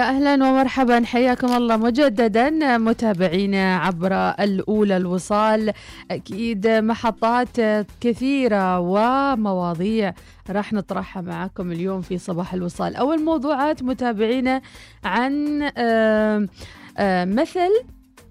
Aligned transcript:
يا 0.00 0.08
أهلا 0.08 0.34
ومرحبا. 0.34 1.04
حياكم 1.04 1.52
الله 1.56 1.76
مجددا 1.76 2.78
متابعينا 2.78 3.76
عبر 3.76 4.12
الأولى 4.40 4.96
الوصال. 4.96 5.72
أكيد 6.10 6.68
محطات 6.68 7.60
كثيرة 8.00 8.78
ومواضيع 8.78 10.14
راح 10.50 10.72
نطرحها 10.72 11.22
معكم 11.22 11.72
اليوم 11.72 12.00
في 12.00 12.18
صباح 12.18 12.54
الوصال. 12.54 12.96
أول 12.96 13.24
موضوعات 13.24 13.82
متابعينا 13.82 14.62
عن 15.04 15.58
مثل 17.38 17.70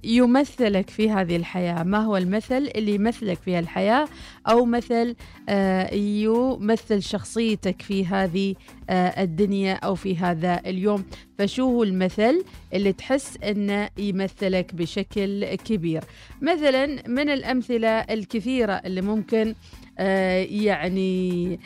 يمثلك 0.04 0.90
في 0.90 1.12
هذه 1.12 1.36
الحياة؟ 1.36 1.84
ما 1.84 1.98
هو 1.98 2.18
المثل 2.18 2.72
اللي 2.76 2.96
يمثلك 2.96 3.38
في 3.38 3.60
الحياة 3.60 4.08
أو 4.48 4.66
مثل 4.66 5.16
آه، 5.50 5.94
يمثل 5.94 7.02
شخصيتك 7.02 7.82
في 7.82 8.06
هذه 8.06 8.56
آه، 8.90 9.24
الدنيا 9.24 9.74
أو 9.74 9.96
في 9.96 10.18
هذا 10.18 10.62
اليوم. 10.66 11.06
فشو 11.38 11.64
هو 11.64 11.84
المثل 11.84 12.44
اللي 12.74 12.94
تحس 12.94 13.38
أنه 13.44 13.90
يمثلك 13.98 14.76
بشكل 14.76 15.56
كبير؟ 15.56 16.04
مثلا 16.42 17.08
من 17.08 17.30
الأمثلة 17.30 17.90
الكثيرة 17.90 18.74
اللي 18.74 19.02
ممكن 19.02 19.56
آه، 20.02 20.44
يعني 20.44 21.60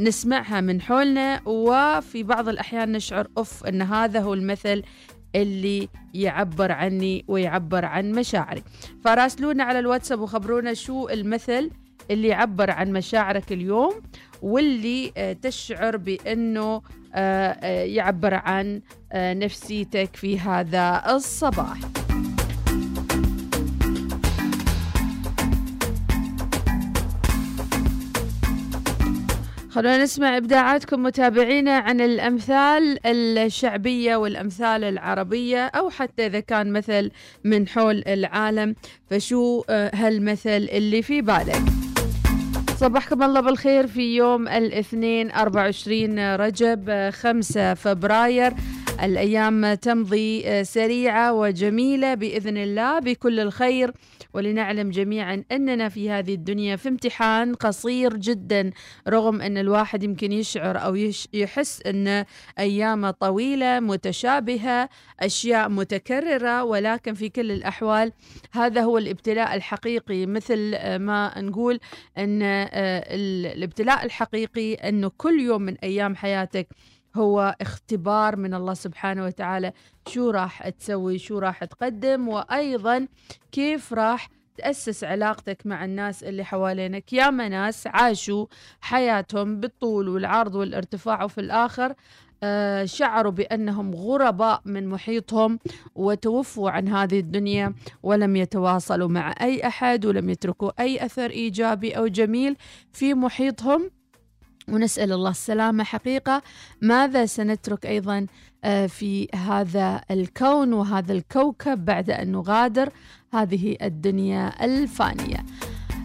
نسمعها 0.00 0.60
من 0.60 0.80
حولنا 0.80 1.40
وفي 1.46 2.22
بعض 2.22 2.48
الأحيان 2.48 2.92
نشعر 2.92 3.28
أوف 3.38 3.64
أن 3.64 3.82
هذا 3.82 4.20
هو 4.20 4.34
المثل 4.34 4.82
اللي 5.34 5.88
يعبر 6.14 6.72
عني 6.72 7.24
ويعبر 7.28 7.84
عن 7.84 8.12
مشاعري. 8.12 8.62
فراسلونا 9.04 9.64
على 9.64 9.78
الواتساب 9.78 10.20
وخبرونا 10.20 10.74
شو 10.74 11.08
المثل 11.08 11.70
اللي 12.10 12.28
يعبر 12.28 12.70
عن 12.70 12.92
مشاعرك 12.92 13.52
اليوم 13.52 13.92
واللي 14.42 15.12
آه، 15.16 15.32
تشعر 15.32 15.96
بأنه 15.96 16.82
آه، 17.14 17.48
آه، 17.48 17.84
يعبر 17.84 18.34
عن 18.34 18.80
نفسيتك 19.14 20.16
في 20.16 20.40
هذا 20.40 21.02
الصباح. 21.10 22.07
خلونا 29.78 30.02
نسمع 30.02 30.36
إبداعاتكم 30.36 31.02
متابعينا 31.02 31.76
عن 31.76 32.00
الأمثال 32.00 33.06
الشعبية 33.06 34.16
والأمثال 34.16 34.84
العربية 34.84 35.66
أو 35.66 35.90
حتى 35.90 36.26
إذا 36.26 36.40
كان 36.40 36.72
مثل 36.72 37.10
من 37.44 37.68
حول 37.68 38.02
العالم. 38.06 38.74
فشو 39.10 39.64
آه، 39.70 39.90
هالمثل 39.94 40.68
اللي 40.72 41.02
في 41.02 41.20
بالك؟ 41.20 41.62
صبحكم 42.76 43.22
الله 43.22 43.40
بالخير 43.40 43.86
في 43.86 44.16
يوم 44.16 44.48
الاثنين 44.48 45.30
24 45.30 46.36
رجب 46.36 47.10
5 47.10 47.74
فبراير. 47.74 48.54
الأيام 49.02 49.74
تمضي 49.74 50.42
آه، 50.46 50.62
سريعة 50.62 51.32
وجميلة 51.32 52.14
بإذن 52.14 52.56
الله 52.56 52.98
بكل 52.98 53.40
الخير. 53.40 53.92
ولنعلم 54.34 54.90
جميعا 54.90 55.44
أننا 55.52 55.88
في 55.88 56.10
هذه 56.10 56.34
الدنيا 56.34 56.76
في 56.76 56.88
امتحان 56.88 57.54
قصير 57.54 58.16
جدا 58.16 58.70
رغم 59.08 59.40
أن 59.40 59.58
الواحد 59.58 60.02
يمكن 60.02 60.32
يشعر 60.32 60.78
أو 60.78 61.10
يحس 61.32 61.82
أن 61.86 62.24
أيام 62.58 63.10
طويلة 63.10 63.80
متشابهة 63.80 64.88
أشياء 65.20 65.68
متكررة 65.68 66.64
ولكن 66.64 67.14
في 67.14 67.28
كل 67.28 67.52
الأحوال 67.52 68.12
هذا 68.52 68.80
هو 68.80 68.98
الابتلاء 68.98 69.54
الحقيقي. 69.54 70.26
مثل 70.26 70.76
ما 70.96 71.40
نقول 71.40 71.80
أن 72.18 72.42
آه، 72.42 72.68
الابتلاء 73.54 74.04
الحقيقي 74.04 74.74
أنه 74.74 75.10
كل 75.16 75.40
يوم 75.40 75.62
من 75.62 75.76
أيام 75.78 76.16
حياتك 76.16 76.68
هو 77.18 77.56
اختبار 77.60 78.36
من 78.36 78.54
الله 78.54 78.74
سبحانه 78.74 79.24
وتعالى. 79.24 79.72
شو 80.08 80.30
راح 80.30 80.68
تسوي؟ 80.68 81.18
شو 81.18 81.38
راح 81.38 81.64
تقدم؟ 81.64 82.28
وأيضا 82.28 83.08
كيف 83.52 83.92
راح 83.92 84.28
تأسس 84.56 85.04
علاقتك 85.04 85.66
مع 85.66 85.84
الناس 85.84 86.24
اللي 86.24 86.44
حوالينك؟ 86.44 87.12
يا 87.12 87.30
ناس 87.30 87.86
عاشوا 87.86 88.46
حياتهم 88.80 89.60
بالطول 89.60 90.08
والعرض 90.08 90.54
والارتفاع 90.54 91.24
وفي 91.24 91.40
الآخر 91.40 91.94
آه 92.42 92.84
شعروا 92.84 93.32
بأنهم 93.32 93.94
غرباء 93.94 94.62
من 94.64 94.88
محيطهم 94.88 95.58
وتوفوا 95.94 96.70
عن 96.70 96.88
هذه 96.88 97.20
الدنيا 97.20 97.74
ولم 98.02 98.36
يتواصلوا 98.36 99.08
مع 99.08 99.34
أي 99.40 99.66
أحد 99.66 100.06
ولم 100.06 100.30
يتركوا 100.30 100.70
أي 100.80 101.04
أثر 101.04 101.30
إيجابي 101.30 101.92
أو 101.92 102.06
جميل 102.06 102.56
في 102.92 103.14
محيطهم. 103.14 103.90
ونسأل 104.72 105.12
الله 105.12 105.30
السلامة. 105.30 105.84
حقيقة 105.84 106.42
ماذا 106.82 107.26
سنترك 107.26 107.86
أيضا 107.86 108.26
آه، 108.64 108.86
في 108.86 109.28
هذا 109.34 110.00
الكون 110.10 110.72
وهذا 110.72 111.12
الكوكب 111.12 111.84
بعد 111.84 112.10
أن 112.10 112.32
نغادر 112.32 112.90
هذه 113.34 113.76
الدنيا 113.82 114.64
الفانية؟ 114.64 115.44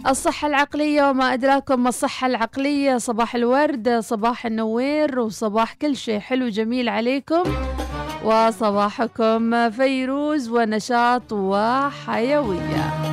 الصحة 0.07 0.47
العقلية 0.47 1.09
وما 1.09 1.33
أدراكم 1.33 1.83
ما 1.83 1.89
الصحة 1.89 2.27
العقلية. 2.27 2.97
صباح 2.97 3.35
الورد 3.35 3.99
صباح 3.99 4.45
النوير 4.45 5.19
وصباح 5.19 5.73
كل 5.73 5.95
شيء 5.95 6.19
حلو 6.19 6.49
جميل 6.49 6.89
عليكم. 6.89 7.43
وصباحكم 8.23 9.69
فيروز 9.69 10.49
ونشاط 10.49 11.33
وحيوية. 11.33 13.12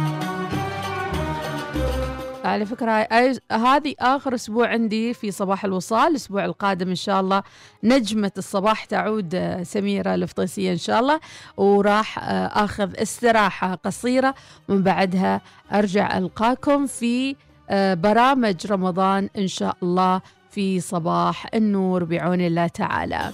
على 2.45 2.67
فكرة 2.67 3.09
هذه 3.53 3.95
آخر 4.01 4.35
أسبوع 4.35 4.69
عندي 4.69 5.15
في 5.15 5.31
صباح 5.31 5.65
الوصال 5.65 6.11
الأسبوع 6.11 6.45
القادم 6.45 6.89
إن 6.89 6.95
شاء 6.95 7.21
الله 7.21 7.43
نجمة 7.85 8.33
الصباح 8.39 8.85
تعود 8.85 9.35
آه، 9.35 9.63
سميرة 9.63 10.15
الفطيسية 10.15 10.73
إن 10.73 10.77
شاء 10.77 11.01
الله 11.01 11.21
وراح 11.57 12.19
آه، 12.19 12.47
آخذ 12.47 12.93
استراحة 13.03 13.75
قصيرة 13.75 14.35
ومن 14.69 14.83
بعدها 14.83 15.41
أرجع 15.73 16.19
ألقاكم 16.19 16.87
في 16.87 17.37
آه، 17.71 17.95
برامج 17.95 18.67
رمضان 18.67 19.29
إن 19.39 19.49
شاء 19.49 19.77
الله 19.83 20.21
في 20.51 20.81
صباح 20.81 21.47
النور 21.55 22.05
بعون 22.05 22.41
الله 22.41 22.67
تعالى. 22.67 23.33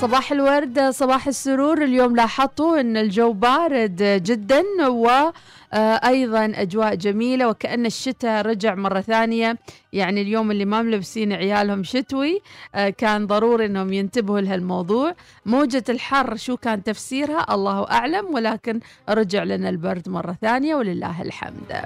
صباح 0.00 0.32
الورد 0.32 0.80
صباح 0.80 1.26
السرور. 1.26 1.84
اليوم 1.84 2.16
لاحظتوا 2.16 2.80
إن 2.80 2.96
الجو 2.96 3.32
بارد 3.32 4.22
جدا 4.24 4.62
وأيضا 4.86 6.52
أجواء 6.54 6.94
جميلة 6.94 7.48
وكأن 7.48 7.86
الشتاء 7.86 8.46
رجع 8.46 8.74
مرة 8.74 9.00
ثانية. 9.00 9.58
يعني 9.92 10.22
اليوم 10.22 10.50
اللي 10.50 10.64
ما 10.64 10.82
ملبسين 10.82 11.32
عيالهم 11.32 11.84
شتوي 11.84 12.40
آه، 12.74 12.88
كان 12.88 13.26
ضروري 13.26 13.66
إنهم 13.66 13.92
ينتبهوا 13.92 14.40
لهالموضوع. 14.40 15.14
موجة 15.46 15.84
الحر 15.88 16.36
شو 16.36 16.56
كان 16.56 16.82
تفسيرها؟ 16.82 17.54
الله 17.54 17.90
أعلم 17.90 18.34
ولكن 18.34 18.80
رجع 19.08 19.42
لنا 19.42 19.68
البرد 19.68 20.08
مرة 20.08 20.36
ثانية 20.40 20.74
ولله 20.74 21.22
الحمد. 21.22 21.84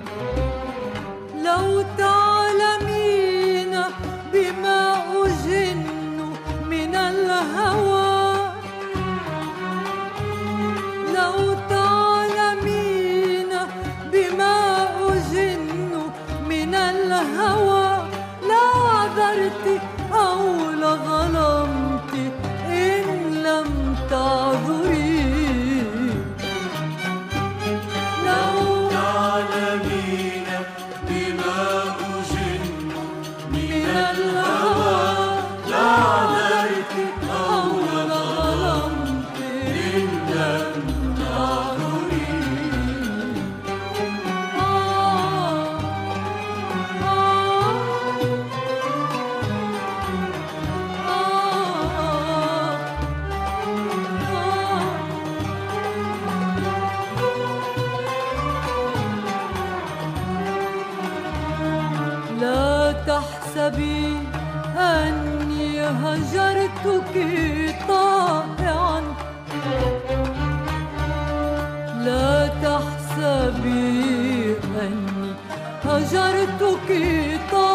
لو 1.45 1.85
هجرتك 76.02 76.90
طائعا 77.52 77.71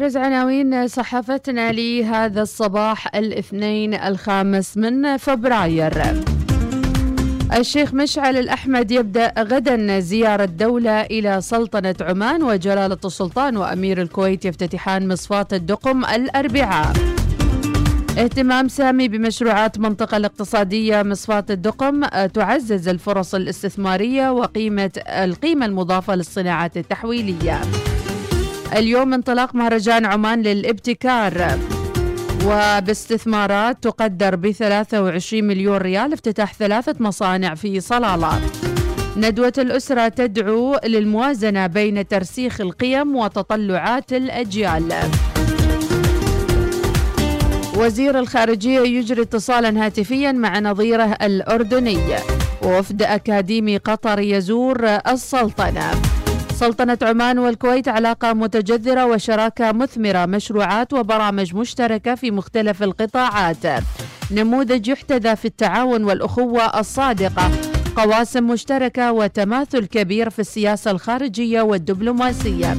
أبرز 0.00 0.16
عناوين 0.16 0.88
صحافتنا 0.88 1.72
لهذا 1.72 2.42
الصباح 2.42 3.14
الاثنين 3.14 3.94
الخامس 3.94 4.76
من 4.76 5.16
فبراير. 5.16 6.02
الشيخ 7.56 7.94
مشعل 7.94 8.36
الأحمد 8.36 8.90
يبدأ 8.90 9.32
غدا 9.38 10.00
زيارة 10.00 10.44
دولة 10.44 11.00
إلى 11.00 11.40
سلطنة 11.40 11.94
عمان 12.00 12.42
وجلالة 12.42 12.98
السلطان 13.04 13.56
وأمير 13.56 14.02
الكويت 14.02 14.44
يفتتحان 14.44 15.08
مصفاة 15.08 15.48
الدقم 15.52 16.04
الأربعاء. 16.04 16.92
اهتمام 18.18 18.68
سامي 18.68 19.08
بمشروعات 19.08 19.78
منطقة 19.78 20.16
الاقتصادية 20.16 21.02
مصفاة 21.02 21.44
الدقم 21.50 22.04
تعزز 22.26 22.88
الفرص 22.88 23.34
الاستثمارية 23.34 24.30
وقيمة 24.30 24.90
القيمة 25.08 25.66
المضافة 25.66 26.14
للصناعات 26.14 26.76
التحويلية. 26.76 27.60
اليوم 28.76 29.14
انطلاق 29.14 29.54
مهرجان 29.54 30.04
عمان 30.04 30.42
للابتكار. 30.42 31.58
وباستثمارات 32.46 33.82
تقدر 33.82 34.36
ب 34.36 34.50
23 34.50 35.44
مليون 35.44 35.76
ريال 35.76 36.12
افتتاح 36.12 36.54
ثلاثة 36.54 36.94
مصانع 37.00 37.54
في 37.54 37.80
صلالة 37.80 38.40
ندوة 39.16 39.52
الأسرة 39.58 40.08
تدعو 40.08 40.76
للموازنة 40.84 41.66
بين 41.66 42.08
ترسيخ 42.08 42.60
القيم 42.60 43.16
وتطلعات 43.16 44.12
الأجيال. 44.12 44.92
وزير 47.76 48.18
الخارجية 48.18 48.80
يجري 48.80 49.22
اتصالا 49.22 49.86
هاتفيا 49.86 50.32
مع 50.32 50.58
نظيره 50.58 51.16
الأردني. 51.22 51.98
ووفد 52.62 53.02
أكاديمي 53.02 53.76
قطر 53.76 54.18
يزور 54.20 54.86
السلطنة. 54.86 55.90
سلطنة 56.60 56.98
عمان 57.02 57.38
والكويت 57.38 57.88
علاقة 57.88 58.32
متجذرة 58.32 59.06
وشراكة 59.06 59.72
مثمرة 59.72 60.26
مشروعات 60.26 60.92
وبرامج 60.92 61.54
مشتركة 61.54 62.14
في 62.14 62.30
مختلف 62.30 62.82
القطاعات. 62.82 63.84
نموذج 64.30 64.88
يحتذى 64.88 65.36
في 65.36 65.44
التعاون 65.44 66.04
والأخوة 66.04 66.80
الصادقة. 66.80 67.50
قواسم 67.96 68.46
مشتركة 68.46 69.12
وتماثل 69.12 69.86
كبير 69.86 70.30
في 70.30 70.38
السياسة 70.38 70.90
الخارجية 70.90 71.62
والدبلوماسية. 71.62 72.76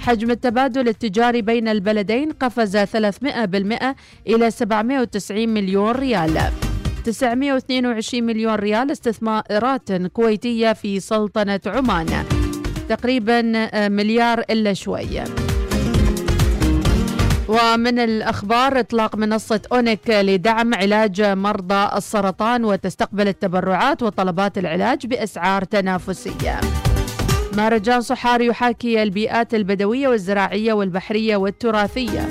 حجم 0.00 0.30
التبادل 0.30 0.88
التجاري 0.88 1.42
بين 1.42 1.68
البلدين 1.68 2.32
قفز 2.32 2.76
300% 2.76 3.96
إلى 4.26 4.50
790 4.50 5.48
مليون 5.48 5.90
ريال. 5.90 6.40
922 7.04 8.24
مليون 8.24 8.54
ريال 8.54 8.90
استثمارات 8.90 9.92
كويتية 9.92 10.72
في 10.72 11.00
سلطنة 11.00 11.60
عمان. 11.66 12.24
تقريبا 12.92 13.42
مليار 13.88 14.40
إلا 14.50 14.74
شوية 14.74 15.24
ومن 17.48 17.98
الأخبار 17.98 18.80
إطلاق 18.80 19.16
منصة 19.16 19.60
أونيك 19.72 20.10
لدعم 20.10 20.74
علاج 20.74 21.22
مرضى 21.22 21.96
السرطان 21.96 22.64
وتستقبل 22.64 23.28
التبرعات 23.28 24.02
وطلبات 24.02 24.58
العلاج 24.58 25.06
بأسعار 25.06 25.64
تنافسية. 25.64 26.60
مهرجان 27.56 28.00
صحاري 28.00 28.46
يحاكي 28.46 29.02
البيئات 29.02 29.54
البدوية 29.54 30.08
والزراعية 30.08 30.72
والبحرية 30.72 31.36
والتراثية. 31.36 32.28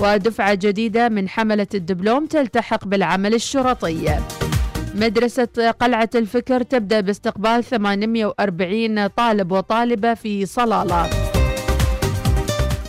ودفعة 0.00 0.54
جديدة 0.54 1.08
من 1.08 1.28
حملة 1.28 1.66
الدبلوم 1.74 2.26
تلتحق 2.26 2.84
بالعمل 2.84 3.34
الشرطي. 3.34 4.18
مدرسة 4.94 5.70
قلعة 5.80 6.10
الفكر 6.14 6.62
تبدأ 6.62 7.00
باستقبال 7.00 7.64
840 7.64 9.06
طالب 9.06 9.52
وطالبة 9.52 10.14
في 10.14 10.46
صلالة. 10.46 11.10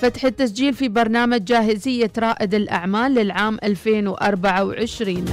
فتح 0.02 0.26
التسجيل 0.26 0.74
في 0.74 0.90
برنامج 0.90 1.44
جاهزية 1.44 2.12
رائد 2.18 2.54
الأعمال 2.54 3.14
للعام 3.14 3.58
2024 3.64 5.26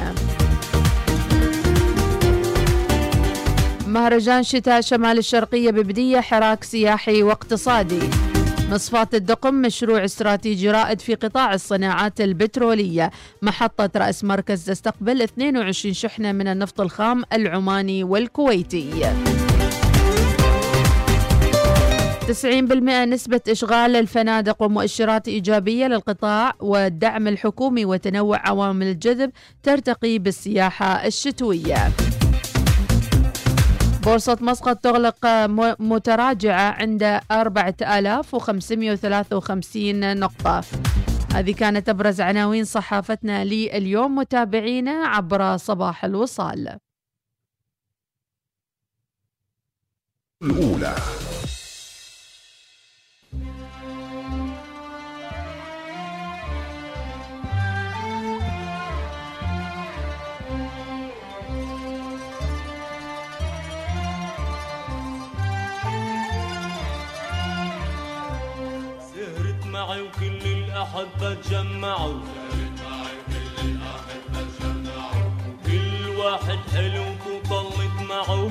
مهرجان 3.87 4.43
شتاء 4.43 4.81
شمال 4.81 5.19
الشرقية 5.19 5.71
ببدية 5.71 6.21
حراك 6.21 6.65
سياحي 6.65 7.23
واقتصادي. 7.23 8.01
مصفاة 8.73 9.09
الدقم 9.15 9.55
مشروع 9.55 10.05
استراتيجي 10.05 10.71
رائد 10.71 11.01
في 11.01 11.15
قطاع 11.15 11.55
الصناعات 11.55 12.21
البترولية. 12.21 13.11
محطة 13.43 13.91
رأس 13.97 14.25
مركز 14.25 14.65
تستقبل 14.65 15.23
22 15.23 15.95
شحنة 15.95 16.33
من 16.33 16.49
النفط 16.49 16.81
الخام 16.81 17.23
العماني 17.33 18.05
والكويتي. 18.05 18.91
90% 22.27 23.05
نسبة 23.05 23.41
إشغال 23.49 23.97
الفنادق 23.97 24.63
ومؤشرات 24.63 25.29
إيجابية 25.29 25.87
للقطاع 25.87 26.53
والدعم 26.61 27.29
الحكومي 27.29 27.85
وتنوع 27.85 28.49
عوامل 28.49 28.87
الجذب 28.87 29.31
ترتقي 29.63 30.19
بالسياحة 30.19 31.07
الشتوية. 31.07 31.93
بورصة 34.05 34.39
مسقط 34.41 34.79
تغلق 34.79 35.27
متراجعة 35.81 36.71
عند 36.71 37.03
4553 37.31 40.19
نقطة. 40.19 40.65
هذه 41.35 41.55
كانت 41.55 41.89
أبرز 41.89 42.21
عناوين 42.21 42.65
صحافتنا 42.65 43.45
لليوم 43.45 44.15
متابعينا 44.15 45.07
عبر 45.07 45.57
صباح 45.57 46.05
الوصال. 46.05 46.79
الأولى. 50.43 50.95
الأحبة 70.93 71.35
تجمعوا 71.35 72.21
كل 75.67 76.09
واحد 76.19 76.59
حلو 76.75 77.05
وطلت 77.27 77.97
معه. 78.09 78.51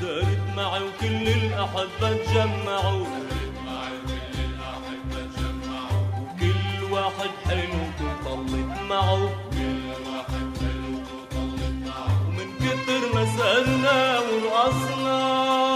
سهرت 0.00 0.42
معي 0.56 0.82
وكل 0.82 1.28
الأحبة 1.28 2.12
تجمعوا 2.12 3.06
وكل 6.20 6.92
واحد 6.92 7.30
حلو 7.46 7.82
وطلت 8.00 8.80
معه. 8.90 9.22
ومن 12.28 12.48
كتر 12.60 13.02
ما 13.14 13.24
سألنا 13.36 14.18
ورقصنا 14.18 15.71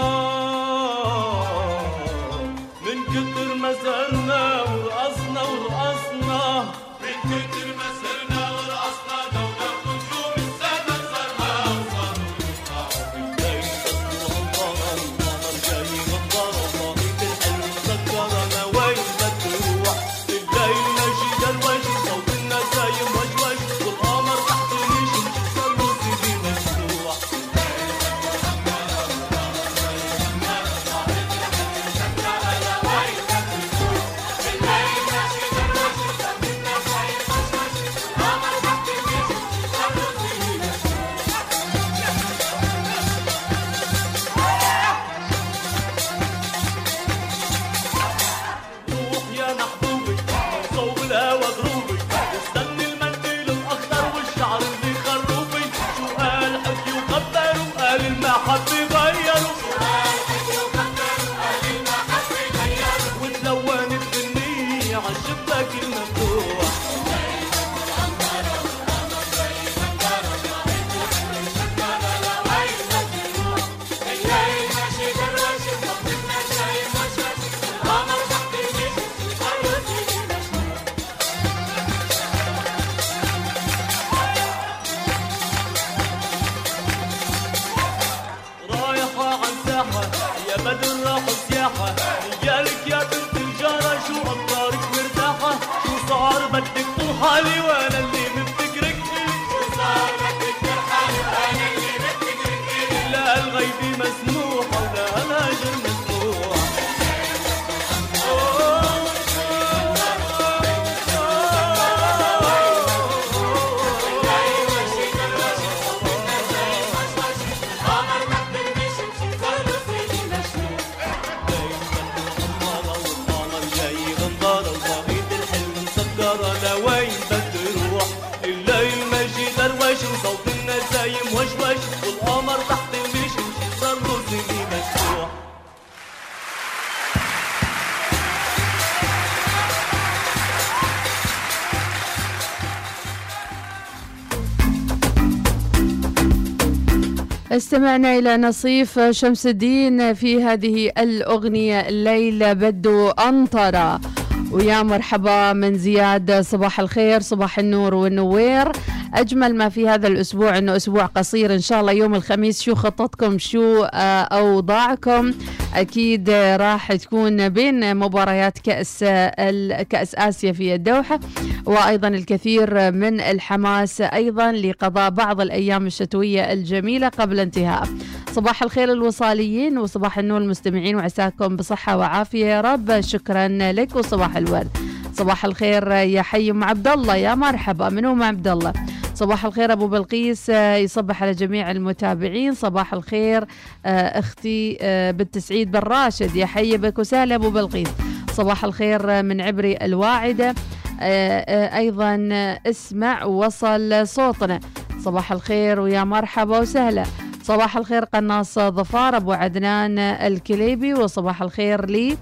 استمعنا 147.77 148.17
إلى 148.17 148.37
نصيف 148.37 148.99
شمس 148.99 149.47
الدين 149.47 150.13
في 150.13 150.43
هذه 150.43 150.91
الأغنية 150.97 151.79
الليلة 151.79 152.53
بدو 152.53 153.09
أنطرة. 153.09 154.16
ويا 154.51 154.83
مرحبا 154.83 155.53
من 155.53 155.75
زياد 155.77 156.41
صباح 156.41 156.79
الخير 156.79 157.21
صباح 157.21 157.59
النور 157.59 157.93
والنوير. 157.93 158.71
أجمل 159.13 159.55
ما 159.55 159.69
في 159.69 159.89
هذا 159.89 160.07
الأسبوع 160.07 160.57
أنه 160.57 160.75
أسبوع 160.75 161.05
قصير 161.05 161.53
إن 161.53 161.59
شاء 161.59 161.81
الله 161.81 161.91
يوم 161.91 162.15
الخميس. 162.15 162.61
شو 162.61 162.75
خطتكم 162.75 163.37
شو 163.37 163.83
آه، 163.83 164.21
أوضاعكم؟ 164.21 165.31
أكيد 165.75 166.29
آه، 166.29 166.57
راح 166.57 166.93
تكون 166.93 167.49
بين 167.49 167.97
مباريات 167.97 168.59
كأس 168.59 168.99
ال- 169.03 169.83
كأس 169.83 170.15
آسيا 170.15 170.51
في 170.51 170.75
الدوحة 170.75 171.19
وأيضا 171.65 172.07
الكثير 172.07 172.91
من 172.91 173.21
الحماس 173.21 174.01
أيضا 174.01 174.51
لقضاء 174.51 175.09
بعض 175.09 175.41
الأيام 175.41 175.85
الشتوية 175.87 176.53
الجميلة 176.53 177.07
قبل 177.09 177.39
انتهاء. 177.39 177.87
صباح 178.31 178.63
الخير 178.63 178.91
الوصاليين 178.91 179.77
وصباح 179.77 180.17
النور 180.17 180.37
المستمعين 180.41 180.95
وعساكم 180.95 181.55
بصحة 181.55 181.97
وعافية. 181.97 182.45
يا 182.45 182.61
رب 182.61 183.01
شكرا 183.01 183.47
لك 183.47 183.95
وصباح 183.95 184.36
الورد. 184.37 184.77
صباح 185.13 185.45
الخير 185.45 185.91
يا 185.91 186.21
حي 186.21 186.51
أم 186.51 186.63
عبد 186.63 186.87
الله 186.87 187.15
يا 187.15 187.35
مرحبا 187.35 187.89
من 187.89 188.05
أم 188.05 188.23
عبد 188.23 188.47
الله 188.47 188.73
صباح 189.15 189.45
الخير 189.45 189.71
أبو 189.71 189.87
بلقيس 189.87 190.49
آه، 190.49 190.75
يصبح 190.75 191.23
على 191.23 191.31
جميع 191.31 191.71
المتابعين. 191.71 192.53
صباح 192.53 192.93
الخير 192.93 193.45
آه، 193.85 194.19
أختي 194.19 194.77
آه، 194.81 195.11
بنت 195.11 195.37
سعيد 195.37 195.71
بن 195.71 195.79
راشد. 195.79 196.35
يا 196.35 196.45
حي 196.45 196.77
بك 196.77 196.99
وسهلا 196.99 197.35
أبو 197.35 197.49
بلقيس. 197.49 197.87
صباح 198.31 198.63
الخير 198.63 199.23
من 199.23 199.41
عبري 199.41 199.77
الواعدة. 199.81 200.55
أيضا 201.01 202.29
اسمع 202.65 203.23
وصل 203.23 204.07
صوتنا. 204.07 204.59
صباح 204.99 205.31
الخير 205.31 205.79
ويا 205.79 206.03
مرحبا 206.03 206.59
وسهلا. 206.59 207.03
صباح 207.43 207.77
الخير 207.77 208.03
قناص 208.03 208.59
ظفار 208.59 209.17
أبو 209.17 209.31
عدنان 209.31 209.99
الكليبي 209.99 210.93
وصباح 210.93 211.41
الخير 211.41 211.85
لي 211.85 212.17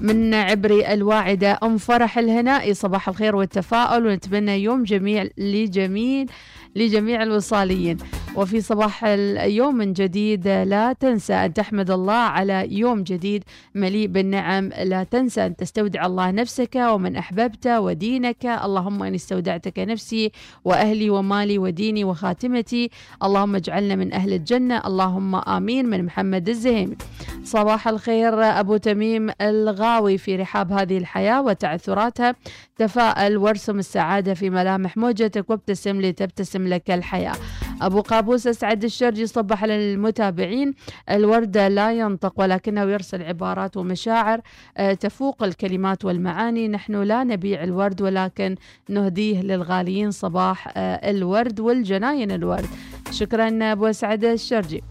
من 0.00 0.34
عبري 0.34 0.92
الواعدة. 0.92 1.58
أم 1.62 1.78
فرح 1.78 2.18
الهنائي 2.18 2.74
صباح 2.74 3.08
الخير 3.08 3.36
والتفاؤل 3.36 4.06
ونتمنى 4.06 4.62
يوم 4.62 4.82
جميع 4.82 5.28
لجميل 5.38 6.30
لجميع 6.76 7.22
الوصاليين. 7.22 7.96
وفي 8.36 8.60
صباح 8.60 9.04
اليوم 9.04 9.74
من 9.74 9.92
جديد 9.92 10.48
لا 10.48 10.92
تنسى 10.92 11.34
أن 11.34 11.54
تحمد 11.54 11.90
الله 11.90 12.12
على 12.12 12.66
يوم 12.78 13.02
جديد 13.02 13.44
مليء 13.74 14.06
بالنعم. 14.06 14.70
لا 14.84 15.04
تنسى 15.04 15.46
أن 15.46 15.56
تستودع 15.56 16.06
الله 16.06 16.30
نفسك 16.30 16.76
ومن 16.76 17.16
أحببت 17.16 17.66
ودينك. 17.66 18.46
اللهم 18.46 19.02
أن 19.02 19.14
استودعتك 19.14 19.78
نفسي 19.78 20.32
وأهلي 20.64 21.10
ومالي 21.10 21.58
وديني 21.58 22.04
وخاتمتي. 22.04 22.90
اللهم 23.22 23.54
اجعلنا 23.56 23.94
من 23.94 24.12
أهل 24.12 24.32
الجنة. 24.32 24.82
اللهم 24.86 25.34
آمين. 25.34 25.86
من 25.86 26.04
محمد 26.04 26.48
الزهيمي 26.48 26.96
صباح 27.44 27.88
الخير 27.88 28.42
أبو 28.42 28.76
تميم 28.76 29.30
الغاوي 29.40 30.18
في 30.18 30.36
رحاب 30.36 30.72
هذه 30.72 30.98
الحياة 30.98 31.42
وتعثراتها 31.42 32.34
تفاءل 32.76 33.36
وارسم 33.36 33.78
السعادة 33.78 34.34
في 34.34 34.50
ملامح 34.50 34.96
موجتك 34.96 35.50
وابتسم 35.50 36.00
لتبتسم 36.00 36.68
لك 36.68 36.90
الحياة. 36.90 37.34
أبو 37.82 38.02
قابوس 38.24 38.46
أسعد 38.46 38.84
الشرجي 38.84 39.26
صبح 39.26 39.62
على 39.62 39.94
المتابعين 39.94 40.74
الورد 41.10 41.58
لا 41.58 41.92
ينطق 41.92 42.32
ولكنه 42.36 42.82
يرسل 42.82 43.22
عبارات 43.22 43.76
ومشاعر 43.76 44.40
آه، 44.76 44.94
تفوق 44.94 45.42
الكلمات 45.42 46.04
والمعاني. 46.04 46.68
نحن 46.68 47.02
لا 47.02 47.24
نبيع 47.24 47.64
الورد 47.64 48.02
ولكن 48.02 48.56
نهديه 48.88 49.42
للغاليين 49.42 50.10
صباح 50.10 50.72
آه، 50.76 51.10
الورد 51.10 51.60
والجناين 51.60 52.30
الورد. 52.30 52.66
شكرا 53.10 53.72
أبو 53.72 53.86
أسعد 53.86 54.24
الشرجي. 54.24 54.82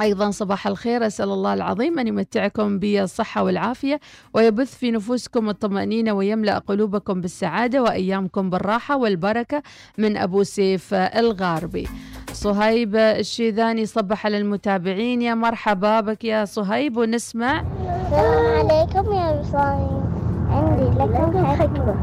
أيضا 0.00 0.30
صباح 0.30 0.66
الخير 0.66 1.06
أسأل 1.06 1.28
الله 1.30 1.54
العظيم 1.54 1.98
أن 1.98 2.06
يمتعكم 2.06 2.78
بالصحة 2.78 3.42
والعافية 3.42 4.00
ويبث 4.34 4.74
في 4.74 4.90
نفوسكم 4.90 5.48
الطمأنينة 5.48 6.12
ويملأ 6.12 6.58
قلوبكم 6.58 7.20
بالسعادة 7.20 7.82
وأيامكم 7.82 8.50
بالراحة 8.50 8.96
والبركة 8.96 9.62
من 9.98 10.16
أبو 10.16 10.42
سيف 10.42 10.94
الغاربي. 10.94 11.88
صهيب 12.32 12.96
الشيذاني 12.96 13.86
صبح 13.86 14.26
على 14.26 14.38
المتابعين 14.38 15.22
يا 15.22 15.34
مرحبا 15.34 16.00
بك 16.00 16.24
يا 16.24 16.44
صهيب 16.44 16.96
ونسمع. 16.96 17.60
السلام 17.60 18.70
عليكم 18.70 19.12
يا 19.12 19.40
رسالين 19.40 20.02
عندي 20.50 20.98
لكم 20.98 21.46
حكمة. 21.46 21.94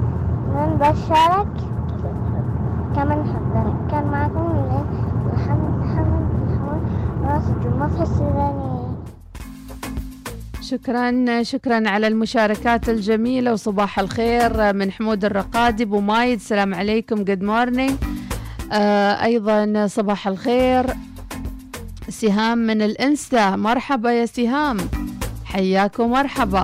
من 0.56 0.77
بشرك 0.77 1.54
كمن 2.96 3.20
حذرك. 3.32 3.92
كان 3.92 4.08
معكم 4.08 4.46
السوداني 8.01 8.77
شكرا 10.62 11.44
شكرا 11.44 11.89
على 11.89 12.08
المشاركات 12.08 12.89
الجميلة 12.89 13.54
وصباح 13.54 14.00
الخير 14.00 14.74
من 14.74 14.92
حمود 14.92 15.25
الرقادي 15.25 15.84
أبو 15.84 16.00
مايد 16.00 16.39
السلام 16.39 16.75
عليكم 16.75 17.24
جود 17.24 17.42
مورنينج 17.42 17.92
آه 18.72 19.24
أيضا 19.24 19.88
صباح 19.88 20.27
الخير. 20.27 20.86
سهام 22.10 22.58
من 22.58 22.82
الإنستا. 22.82 23.56
مرحبا 23.56 24.12
يا 24.12 24.25
سهام. 24.25 24.77
حياكم 25.46 26.12
مرحبا. 26.12 26.63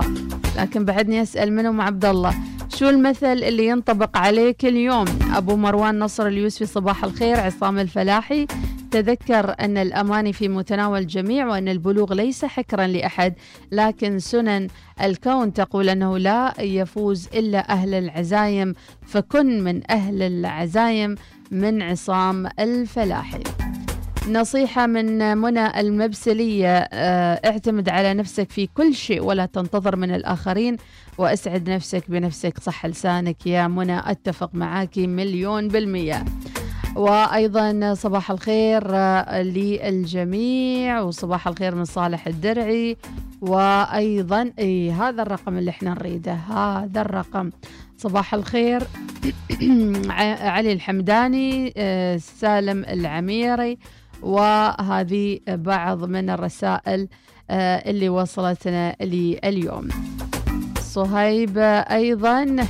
لكن 0.58 0.84
بعدني 0.84 1.22
أسأل 1.22 1.52
منهم 1.52 1.80
عبد 1.80 2.04
الله. 2.04 2.34
شو 2.68 2.88
المثل 2.88 3.26
اللي 3.26 3.66
ينطبق 3.66 4.16
عليك 4.16 4.64
اليوم؟ 4.64 5.04
أبو 5.34 5.56
مروان 5.56 5.98
نصر 5.98 6.26
اليوسفي 6.26 6.66
صباح 6.66 7.04
الخير. 7.04 7.40
عصام 7.40 7.78
الفلاحي. 7.78 8.46
تذكر 8.94 9.54
أن 9.60 9.76
الأماني 9.76 10.32
في 10.32 10.48
متناول 10.48 10.98
الجميع 10.98 11.46
وأن 11.46 11.68
البلوغ 11.68 12.14
ليس 12.14 12.44
حكرا 12.44 12.86
لأحد 12.86 13.34
لكن 13.72 14.18
سنن 14.18 14.68
الكون 15.02 15.52
تقول 15.52 15.88
أنه 15.88 16.18
لا 16.18 16.54
يفوز 16.60 17.28
إلا 17.34 17.72
أهل 17.72 17.94
العزايم 17.94 18.74
فكن 19.06 19.64
من 19.64 19.90
أهل 19.90 20.22
العزايم 20.22 21.14
من 21.50 21.82
عصام 21.82 22.46
الفلاحي. 22.60 23.42
نصيحة 24.30 24.86
من 24.86 25.36
منى 25.36 25.80
المبسلية 25.80 26.78
آه، 26.78 27.40
اعتمد 27.50 27.88
على 27.88 28.14
نفسك 28.14 28.50
في 28.50 28.66
كل 28.66 28.94
شيء 28.94 29.22
ولا 29.22 29.46
تنتظر 29.46 29.96
من 29.96 30.14
الآخرين 30.14 30.76
وأسعد 31.18 31.70
نفسك 31.70 32.10
بنفسك 32.10 32.58
صح 32.60 32.86
لسانك 32.86 33.46
يا 33.46 33.68
منى 33.68 34.10
أتفق 34.10 34.50
معاك 34.54 34.98
مليون 34.98 35.68
بالمية. 35.68 36.24
وأيضا 36.96 37.94
صباح 37.94 38.30
الخير 38.30 38.82
آه، 38.86 39.42
للجميع 39.42 41.00
وصباح 41.00 41.48
الخير 41.48 41.74
من 41.74 41.84
صالح 41.84 42.26
الدرعي. 42.26 42.96
وأيضا 43.40 44.52
أي 44.58 44.90
هذا 44.90 45.22
الرقم 45.22 45.58
اللي 45.58 45.70
إحنا 45.70 45.90
نريده 45.90 46.32
هذا 46.32 47.00
الرقم. 47.00 47.50
صباح 47.98 48.34
الخير 48.34 48.82
علي 50.54 50.72
الحمداني 50.72 51.74
آه، 51.76 52.16
سالم 52.16 52.84
العميري 52.84 53.78
وهذه 54.22 55.40
بعض 55.48 56.04
من 56.04 56.30
الرسائل 56.30 57.08
آه، 57.50 57.90
اللي 57.90 58.08
وصلتنا 58.08 58.96
لي 59.00 59.40
اليوم 59.44 59.88
صهيب 60.80 61.58
أيضا 61.90 62.66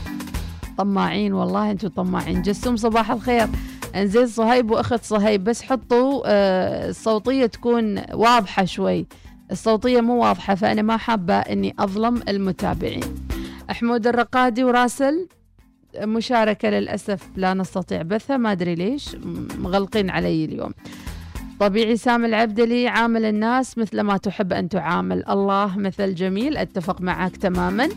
طماعين 0.78 1.32
والله 1.32 1.70
أنتم 1.70 1.88
طماعين 1.88 2.42
جسوم 2.42 2.76
صباح 2.76 3.10
الخير. 3.10 3.48
انزين 3.94 4.26
صهيب 4.26 4.70
وأخت 4.70 5.04
صهيب 5.04 5.44
بس 5.44 5.62
حطوا 5.62 6.22
آه، 6.26 6.88
الصوتية 6.88 7.46
تكون 7.46 8.02
واضحة 8.12 8.64
شوي. 8.64 9.06
الصوتية 9.50 10.00
مو 10.00 10.22
واضحة 10.22 10.54
فأنا 10.54 10.82
ما 10.82 10.96
حابة 10.96 11.34
إني 11.34 11.74
أظلم 11.78 12.22
المتابعين. 12.28 13.04
حمود 13.70 14.06
الرقادي 14.06 14.64
وراسل 14.64 15.28
مشاركة 16.00 16.70
للأسف 16.70 17.28
لا 17.36 17.54
نستطيع 17.54 18.02
بثها 18.02 18.36
ما 18.36 18.52
أدري 18.52 18.74
ليش 18.74 19.16
مغلقين 19.58 20.10
علي 20.10 20.44
اليوم. 20.44 20.72
طبيعي 21.60 21.96
سام 21.96 22.24
العبدلي 22.24 22.88
عامل 22.88 23.24
الناس 23.24 23.78
مثل 23.78 24.00
ما 24.00 24.16
تحب 24.16 24.52
أن 24.52 24.68
تعامل. 24.68 25.28
الله 25.28 25.78
مثل 25.78 26.14
جميل 26.14 26.56
أتفق 26.56 27.00
معك 27.00 27.36
تماما. 27.36 27.88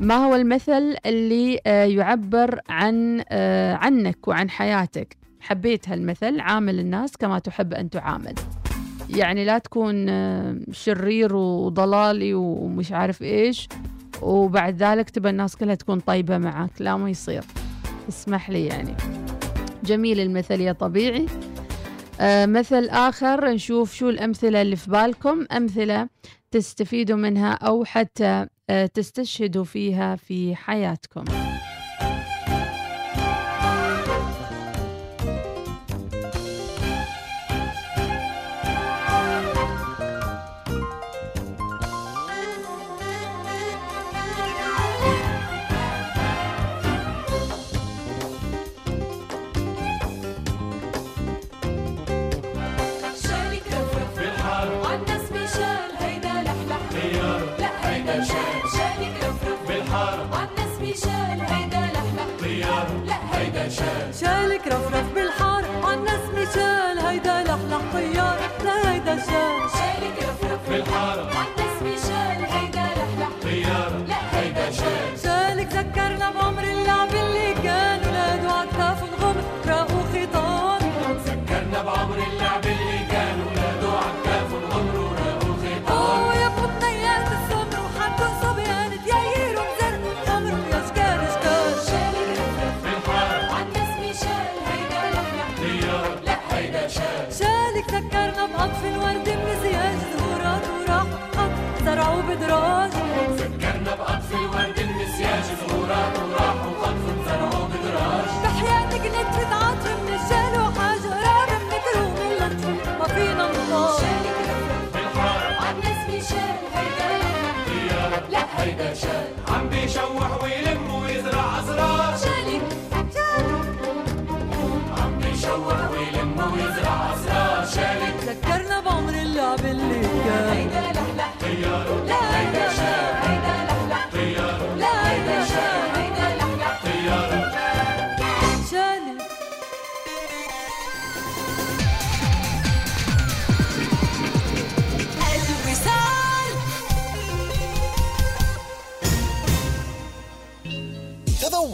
ما 0.00 0.16
هو 0.16 0.34
المثل 0.34 0.96
اللي 1.06 1.60
آه، 1.66 1.84
يعبر 1.84 2.60
عن 2.68 3.24
آه، 3.28 3.74
عنك 3.74 4.28
وعن 4.28 4.50
حياتك؟ 4.50 5.16
حبيت 5.40 5.88
هالمثل 5.88 6.40
عامل 6.40 6.78
الناس 6.78 7.16
كما 7.16 7.38
تحب 7.38 7.74
أن 7.74 7.90
تعامل. 7.90 8.34
يعني 9.10 9.44
لا 9.44 9.58
تكون 9.58 10.08
آه، 10.08 10.56
شرير 10.70 11.36
وضلالي 11.36 12.34
ومش 12.34 12.92
عارف 12.92 13.22
إيش 13.22 13.68
وبعد 14.22 14.82
ذلك 14.82 15.10
تبى 15.10 15.30
الناس 15.30 15.56
كلها 15.56 15.74
تكون 15.74 16.00
طيبة 16.00 16.38
معك. 16.38 16.70
لا 16.80 16.96
ما 16.96 17.10
يصير. 17.10 17.44
اسمح 18.08 18.50
لي 18.50 18.66
يعني. 18.66 18.94
جميل 19.84 20.20
المثل 20.20 20.60
يا 20.60 20.72
طبيعي. 20.72 21.26
آه 22.20 22.46
مثل 22.46 22.88
آخر 22.88 23.50
نشوف 23.50 23.94
شو 23.94 24.08
الأمثلة 24.08 24.62
اللي 24.62 24.76
في 24.76 24.90
بالكم. 24.90 25.46
أمثلة 25.52 26.08
تستفيدوا 26.50 27.16
منها 27.16 27.52
أو 27.52 27.84
حتى 27.84 28.46
تستشهدوا 28.94 29.64
فيها 29.64 30.16
في 30.16 30.56
حياتكم. 30.56 31.24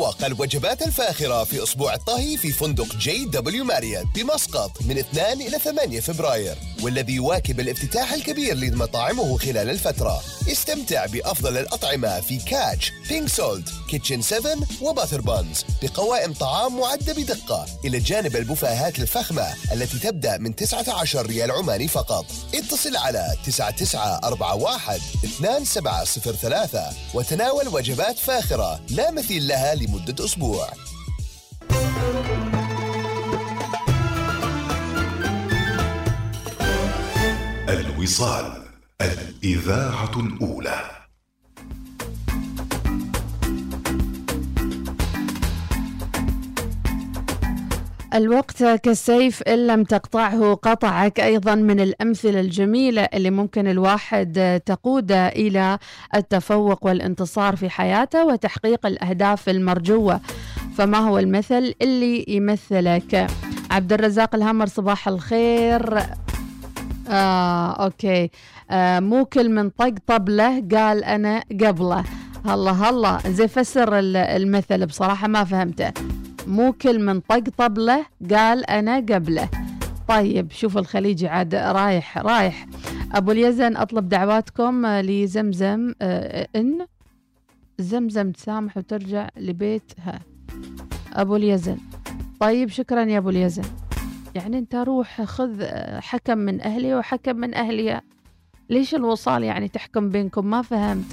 تذوق 0.00 0.24
الوجبات 0.24 0.82
الفاخرة 0.82 1.44
في 1.44 1.62
أسبوع 1.62 1.94
الطهي 1.94 2.36
في 2.36 2.52
فندق 2.52 2.96
JW 2.96 3.24
Marriott 3.24 4.06
بمسقط 4.14 4.82
من 4.82 4.98
2 4.98 5.40
إلى 5.40 5.58
8 5.58 6.00
فبراير. 6.00 6.56
والذي 6.82 7.12
يواكب 7.12 7.60
الافتتاح 7.60 8.12
الكبير 8.12 8.54
لمطاعمه 8.56 9.38
خلال 9.38 9.70
الفترة. 9.70 10.22
استمتع 10.52 11.06
بأفضل 11.06 11.58
الأطعمة 11.58 12.20
في 12.20 12.38
Catch، 12.38 12.92
Pink 13.08 13.28
Salt، 13.28 13.68
Kitchen 13.90 14.22
7 14.22 14.56
و 14.82 14.88
Butter 14.88 15.20
Buns. 15.20 15.64
بقوائم 15.82 16.32
طعام 16.32 16.80
معدة 16.80 17.12
بدقة. 17.12 17.66
إلى 17.84 17.98
جانب 17.98 18.36
البوفاهات 18.36 18.98
الفخمة 18.98 19.46
التي 19.72 19.98
تبدأ 19.98 20.38
من 20.38 20.56
19 20.56 21.26
ريال 21.26 21.50
عماني 21.50 21.88
فقط. 21.88 22.26
اتصل 22.54 22.96
على 22.96 23.36
9941 23.44 25.00
2703 25.24 26.92
وتناول 27.14 27.68
وجبات 27.68 28.18
فاخرة 28.18 28.80
لا 28.90 29.10
مثيل 29.10 29.48
لها 29.48 29.74
لمدة 29.74 30.24
أسبوع. 30.24 30.68
الوصال 38.00 38.52
الإذاعة 39.00 40.10
الأولى. 40.16 40.80
الوقت 48.14 48.64
كالسيف 48.64 49.42
إن 49.42 49.66
لم 49.66 49.84
تقطعه 49.84 50.54
قطعك. 50.54 51.20
أيضا 51.20 51.54
من 51.54 51.80
الأمثلة 51.80 52.40
الجميلة 52.40 53.02
اللي 53.02 53.30
ممكن 53.30 53.68
الواحد 53.68 54.62
تقوده 54.66 55.28
إلى 55.28 55.78
التفوق 56.14 56.86
والانتصار 56.86 57.56
في 57.56 57.70
حياته 57.70 58.24
وتحقيق 58.24 58.86
الأهداف 58.86 59.48
المرجوة. 59.48 60.20
فما 60.76 60.98
هو 60.98 61.18
المثل 61.18 61.74
اللي 61.82 62.24
يمثلك؟ 62.28 63.26
عبد 63.70 63.92
الرزاق 63.92 64.34
الهمر 64.34 64.66
صباح 64.66 65.08
الخير. 65.08 66.00
آه 67.10 67.84
أوكي. 67.84 68.30
آه 68.70 69.00
مو 69.00 69.24
كل 69.24 69.50
من 69.50 69.70
طق 69.70 69.94
طبله 70.06 70.60
قال 70.74 71.04
أنا 71.04 71.42
قبله. 71.60 72.04
هلا 72.46 72.70
هلا. 72.70 73.18
زي 73.26 73.48
فسر 73.48 73.98
ال- 73.98 74.16
المثل 74.16 74.86
بصراحة 74.86 75.28
ما 75.28 75.44
فهمته. 75.44 75.92
مو 76.46 76.72
كل 76.72 77.04
من 77.04 77.20
طق 77.20 77.42
طبله 77.58 78.06
قال 78.30 78.70
أنا 78.70 78.96
قبله. 78.96 79.48
طيب 80.08 80.50
شوف 80.52 80.78
الخليجي 80.78 81.28
عاد 81.28 81.54
رايح 81.54 82.18
رايح. 82.18 82.66
أبو 83.12 83.30
اليزن 83.32 83.76
أطلب 83.76 84.08
دعواتكم 84.08 84.86
آه، 84.86 85.00
لزمزم 85.02 85.92
آه، 86.02 86.48
إن 86.56 86.86
زمزم 87.78 88.32
تسامح 88.32 88.76
وترجع 88.76 89.28
لبيتها. 89.36 90.20
أبو 91.12 91.36
اليزن. 91.36 91.76
طيب 92.40 92.68
شكرا 92.68 93.04
يا 93.04 93.18
أبو 93.18 93.30
اليزن. 93.30 93.62
يعني 94.34 94.58
أنت 94.58 94.74
روح 94.74 95.22
خذ 95.22 95.58
آه، 95.60 96.00
حكم 96.00 96.38
من 96.38 96.60
أهلي 96.60 96.94
وحكم 96.94 97.36
من 97.36 97.54
أهلي. 97.54 98.00
ليش 98.70 98.94
الوصال 98.94 99.42
يعني 99.42 99.68
تحكم 99.68 100.08
بينكم؟ 100.08 100.46
ما 100.46 100.62
فهمت. 100.62 101.04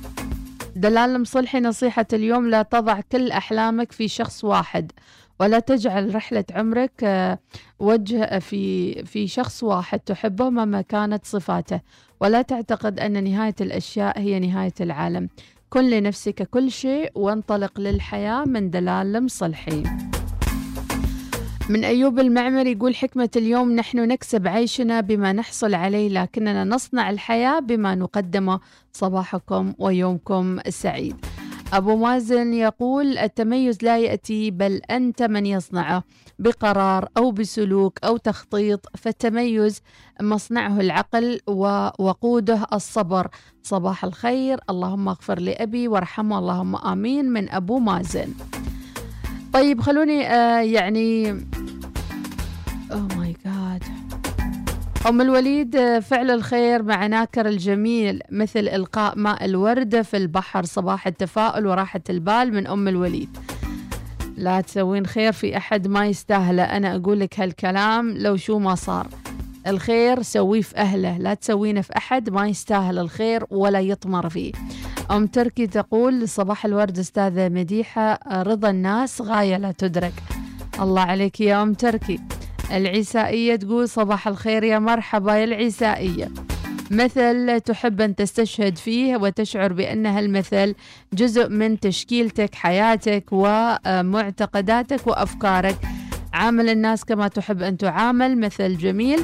دلال 0.76 1.22
مصلحي 1.22 1.60
نصيحة 1.60 2.06
اليوم 2.14 2.50
لا 2.50 2.62
تضع 2.62 3.02
كل 3.12 3.32
أحلامك 3.32 3.92
في 3.92 4.08
شخص 4.08 4.44
واحد 4.44 4.92
ولا 5.40 5.60
تجعل 5.60 6.16
رحلة 6.16 6.46
عمرك 6.52 7.04
آه، 7.04 7.40
وجه 7.80 8.40
في 8.40 8.94
في 9.06 9.28
شخص 9.28 9.64
واحد 9.64 10.00
تحبه 10.00 10.50
مهما 10.50 10.82
كانت 10.82 11.26
صفاته. 11.26 11.82
ولا 12.20 12.42
تعتقد 12.42 13.00
أن 13.00 13.24
نهاية 13.24 13.56
الأشياء 13.62 14.20
هي 14.20 14.40
نهاية 14.40 14.74
العالم. 14.82 15.30
كن 15.70 15.90
لنفسك 15.90 16.50
كل 16.50 16.72
شيء 16.72 17.12
وانطلق 17.16 17.80
للحياة 17.80 18.44
من 18.46 18.70
دلال 18.70 19.16
المصلحي 19.16 19.84
من 21.70 21.84
أيوب 21.84 22.20
المعمر 22.20 22.68
يقول 22.68 22.96
حكمة 22.96 23.30
اليوم 23.36 23.72
نحن 23.72 24.08
نكسب 24.08 24.48
عيشنا 24.48 25.02
بما 25.02 25.34
نحصل 25.34 25.74
عليه 25.74 26.10
لكننا 26.10 26.64
نصنع 26.64 27.10
الحياة 27.10 27.60
بما 27.60 27.96
نقدمه. 27.96 28.60
صباحكم 28.94 29.74
ويومكم 29.80 30.60
سعيد. 30.70 31.16
أبو 31.74 31.96
مازن 31.96 32.54
يقول 32.54 33.18
التميز 33.18 33.78
لا 33.84 33.98
يأتي 33.98 34.52
بل 34.52 34.82
أنت 34.92 35.24
من 35.24 35.46
يصنعه 35.46 36.04
بقرار 36.40 37.10
أو 37.18 37.32
بسلوك 37.32 38.00
أو 38.04 38.18
تخطيط 38.18 38.86
فالتميز 38.98 39.82
مصنعه 40.22 40.80
العقل 40.80 41.40
ووقوده 41.48 42.68
الصبر. 42.74 43.28
صباح 43.64 44.04
الخير. 44.04 44.60
اللهم 44.70 45.08
اغفر 45.08 45.40
لأبي 45.40 45.88
وارحمه. 45.88 46.40
اللهم 46.40 46.76
آمين 46.76 47.26
من 47.26 47.50
أبو 47.50 47.80
مازن. 47.80 48.34
طيب 49.54 49.82
خلوني 49.82 50.28
آه 50.28 50.60
يعني 50.60 51.38
اوه 52.92 53.08
ماي 53.18 53.36
جاد 53.46 53.84
أم 55.08 55.22
الوليد 55.22 56.00
فعل 56.00 56.32
الخير 56.32 56.84
مع 56.84 57.08
ناكر 57.08 57.48
الجميل 57.48 58.22
مثل 58.32 58.60
إلقاء 58.60 59.18
ماء 59.18 59.46
الوردة 59.46 60.02
في 60.02 60.18
البحر 60.18 60.66
صباح 60.66 61.08
التفاؤل 61.08 61.68
وراحة 61.68 62.02
البال 62.10 62.54
من 62.54 62.68
أم 62.68 62.88
الوليد. 62.88 63.38
لا 64.38 64.62
تسوين 64.62 65.06
خير 65.06 65.32
في 65.32 65.58
أحد 65.58 65.88
ما 65.88 66.06
يستاهله. 66.06 66.64
أنا 66.64 66.96
أقول 66.96 67.20
لك 67.20 67.40
هالكلام 67.40 68.18
لو 68.18 68.38
شو 68.38 68.60
ما 68.60 68.76
صار. 68.76 69.08
الخير 69.68 70.22
سويه 70.22 70.62
في 70.62 70.78
أهله 70.78 71.18
لا 71.18 71.34
تسوينه 71.34 71.82
في 71.82 71.98
أحد 71.98 72.30
ما 72.30 72.48
يستاهل 72.48 73.00
الخير 73.00 73.46
ولا 73.50 73.80
يطمر 73.80 74.30
فيه. 74.30 74.52
أم 75.12 75.28
تركي 75.28 75.68
تقول 75.68 76.30
صباح 76.30 76.66
الورد 76.66 77.00
أستاذة 77.00 77.50
مديحة 77.50 78.20
رضا 78.44 78.70
الناس 78.70 79.22
غاية 79.22 79.58
لا 79.58 79.72
تدرك. 79.72 80.14
الله 80.80 81.02
عليك 81.02 81.42
يا 81.42 81.64
أم 81.64 81.74
تركي. 81.74 82.20
العيسائية 82.72 83.56
تقول 83.56 83.90
صباح 83.90 84.28
الخير 84.28 84.64
يا 84.64 84.80
مرحبا 84.80 85.36
يا 85.36 85.44
العيسائية 85.44 86.30
مثل 86.92 87.60
تحب 87.60 88.02
أن 88.02 88.16
تستشهد 88.16 88.78
فيه 88.78 89.18
وتشعر 89.18 89.74
بأن 89.74 90.06
هالمثل 90.06 90.76
جزء 91.14 91.50
من 91.50 91.80
تشكيلتك 91.80 92.56
حياتك 92.56 93.26
ومعتقداتك 93.32 95.08
وأفكارك. 95.08 95.78
عامل 96.34 96.70
الناس 96.70 97.06
كما 97.06 97.28
تحب 97.28 97.62
أن 97.62 97.78
تعامل 97.78 98.40
مثل 98.40 98.78
جميل. 98.78 99.20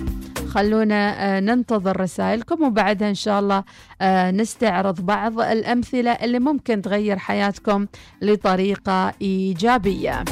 خلونا 0.48 1.38
آه، 1.38 1.40
ننتظر 1.40 2.02
رسائلكم 2.02 2.64
وبعدها 2.64 3.10
إن 3.10 3.16
شاء 3.16 3.40
الله 3.40 3.64
آه، 4.02 4.32
نستعرض 4.32 5.02
بعض 5.02 5.40
الأمثلة 5.40 6.12
اللي 6.12 6.40
ممكن 6.40 6.82
تغير 6.82 7.18
حياتكم 7.20 7.86
لطريقة 8.22 9.14
إيجابية. 9.22 10.24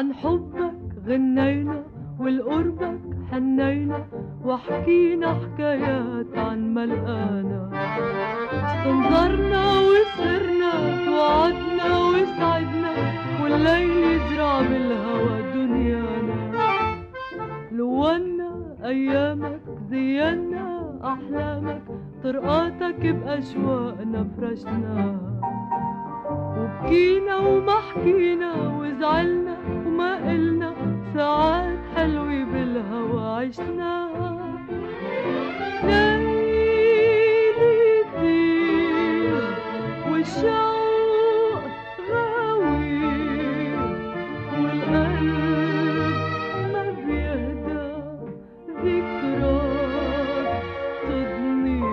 عن 0.00 0.14
حبك 0.14 0.74
غنينا 1.06 1.82
والقربك 2.18 3.00
حنينا 3.30 4.06
وحكينا 4.44 5.34
حكايات 5.34 6.38
عن 6.38 6.74
ملقانا. 6.74 7.60
استنظرنا 8.64 9.64
وسرنا 9.88 10.72
توعدنا 11.04 11.88
وسعدنا 12.08 12.92
والليل 13.42 13.90
يزرع 13.90 14.60
بالهوى 14.60 15.36
دنيانا. 15.54 16.38
لونا 17.72 18.50
أيامك 18.84 19.60
زينا 19.90 20.66
أحلامك 21.04 21.82
طرقاتك 22.24 23.06
بأشواقنا 23.06 24.28
فرشناها 24.36 25.20
وبكينا 26.56 27.36
وما 27.36 27.72
حكينا 27.88 28.52
وزعلنا 28.78 29.59
وما 30.00 30.16
قلنا 30.30 30.74
ساعات 31.14 31.78
حلوة 31.96 32.44
بالهوى 32.44 33.22
عشناها 33.48 34.30
ليلي 35.84 37.72
يطير 38.00 39.34
والشوق 40.10 41.62
غاوي 42.10 43.04
والقلب 44.52 46.16
ما 46.72 46.84
بيهدى 47.06 47.84
ذكراك 48.84 50.62
تضنيه 51.08 51.84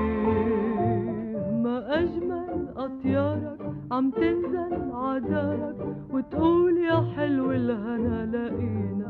ما 1.64 1.76
أجمل 2.00 2.68
أطيارك 2.78 3.60
عم 3.92 4.12
تنزل 4.12 4.92
عدارك 4.94 5.67
وتقول 6.38 6.78
يا 6.78 7.06
حلو 7.16 7.52
الهنا 7.52 8.26
لقينا 8.34 9.08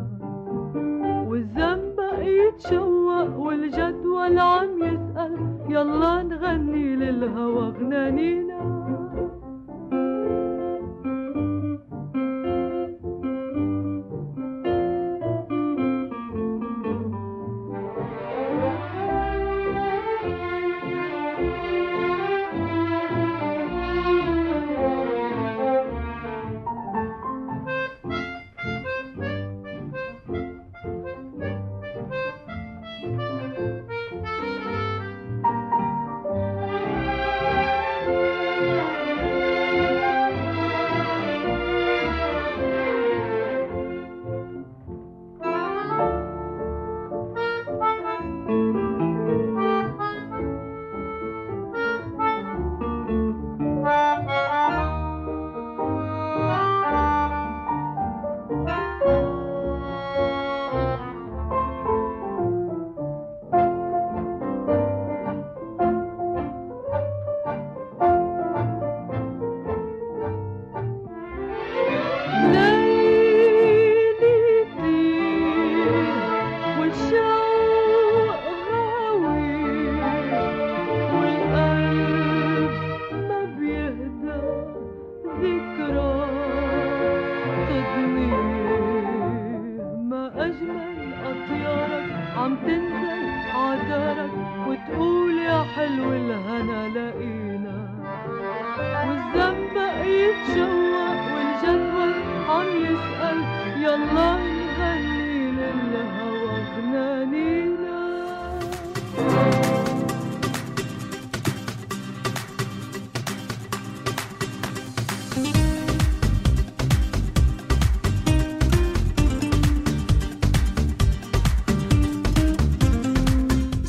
والزنبق 1.29 2.19
يتشوق 2.19 3.37
والجدول 3.37 4.39
عم 4.39 4.83
يسأل 4.83 5.33
يلا 5.69 6.23
نغني 6.23 6.95
للهوى 6.95 7.69
غنانينا 7.79 8.57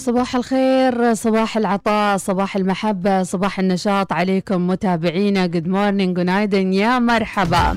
صباح 0.09 0.37
الخير 0.37 1.14
صباح 1.14 1.57
العطاء 1.57 2.16
صباح 2.16 2.57
المحبة 2.57 3.23
صباح 3.23 3.59
النشاط. 3.59 4.12
عليكم 4.12 4.66
متابعينا. 4.66 5.47
good 5.46 5.68
morning 5.68 6.16
günaydın 6.16 6.72
يا 6.73 6.99
مرحبا. 6.99 7.77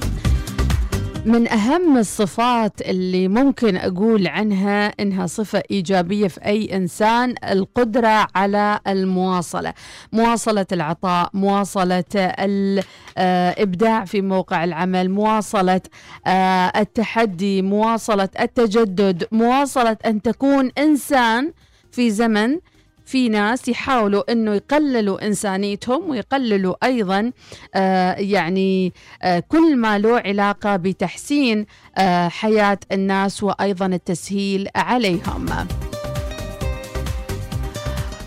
من 1.26 1.48
أهم 1.48 1.98
الصفات 1.98 2.82
اللي 2.82 3.28
ممكن 3.28 3.76
أقول 3.78 4.28
عنها 4.28 4.88
إنها 5.00 5.28
صفة 5.28 5.64
إيجابية 5.72 6.28
في 6.28 6.46
أي 6.46 6.76
إنسان 6.76 7.36
القدرة 7.52 8.28
على 8.36 8.80
المواصلة. 8.88 9.74
مواصلة 10.14 10.66
العطاء 10.72 11.30
مواصلة 11.34 12.04
الإبداع 12.16 14.06
في 14.06 14.22
موقع 14.22 14.64
العمل 14.64 15.10
مواصلة 15.12 15.82
آه، 16.28 16.72
التحدي 16.76 17.62
مواصلة 17.62 18.30
التجدد 18.40 19.28
مواصلة 19.32 19.98
أن 20.06 20.22
تكون 20.22 20.72
إنسان 20.78 21.52
في 21.92 22.12
زمن 22.12 22.60
في 23.06 23.30
ناس 23.30 23.68
يحاولوا 23.68 24.32
إنه 24.32 24.54
يقللوا 24.56 25.28
إنسانيتهم 25.28 26.10
ويقللوا 26.10 26.76
أيضا 26.84 27.32
آه 27.76 28.14
يعني 28.14 28.94
آه 29.22 29.40
كل 29.40 29.76
ما 29.76 29.98
له 30.00 30.18
علاقة 30.18 30.76
بتحسين 30.76 31.66
آه 31.98 32.28
حياة 32.28 32.80
الناس 32.92 33.44
وأيضا 33.44 33.86
التسهيل 33.86 34.68
عليهم. 34.76 35.46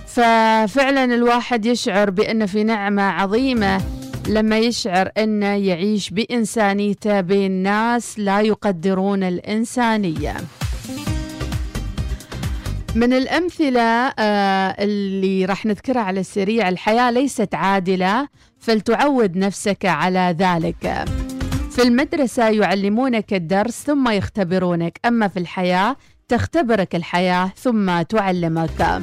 ففعلا 0.07 1.05
الواحد 1.05 1.67
يشعر 1.67 2.11
بأن 2.11 2.47
في 2.47 2.65
نعمة 2.65 3.03
عظيمة 3.03 3.81
لما 4.29 4.59
يشعر 4.59 5.11
انه 5.19 5.47
يعيش 5.47 6.11
بإنسانيته 6.11 7.21
بين 7.21 7.51
ناس 7.53 8.19
لا 8.19 8.41
يقدرون 8.41 9.23
الإنسانية. 9.23 10.35
من 12.95 13.13
الأمثلة 13.13 14.07
آه، 14.19 14.77
اللي 14.79 15.45
راح 15.45 15.67
نذكرها 15.67 16.03
على 16.03 16.21
السريع 16.21 16.69
الحياة 16.69 17.11
ليست 17.11 17.55
عادلة 17.55 18.29
فلتعود 18.59 19.37
نفسك 19.37 19.85
على 19.85 20.37
ذلك. 20.39 21.05
في 21.71 21.83
المدرسة 21.83 22.49
يعلمونك 22.49 23.35
الدرس 23.35 23.83
ثم 23.83 24.09
يختبرونك 24.09 25.01
أما 25.05 25.29
في 25.29 25.39
الحياة 25.39 25.97
تختبرك 26.29 26.95
الحياة 26.95 27.53
ثم 27.57 28.03
تعلمك. 28.03 29.01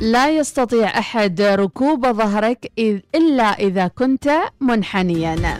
لا 0.00 0.30
يستطيع 0.30 0.98
أحد 0.98 1.40
ركوب 1.40 2.06
ظهرك 2.06 2.72
إلا 3.14 3.44
إذا 3.44 3.88
كنت 3.88 4.30
منحنياً. 4.60 5.58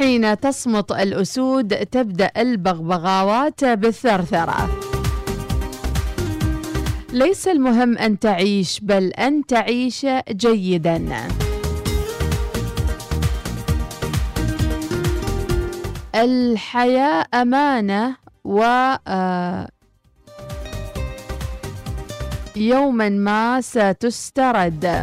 حين 0.00 0.40
تصمت 0.40 0.92
الأسود 0.92 1.76
تبدأ 1.76 2.30
البغبغاوات 2.36 3.64
بالثرثرة. 3.64 4.70
ليس 7.12 7.48
المهم 7.48 7.98
أن 7.98 8.18
تعيش 8.18 8.80
بل 8.80 9.04
أن 9.12 9.46
تعيش 9.46 10.06
جيدا. 10.30 11.28
الحياة 16.14 17.26
أمانة 17.34 18.16
و 18.44 18.62
آه، 19.06 19.68
يوما 22.56 23.08
ما 23.08 23.60
ستسترد. 23.60 25.02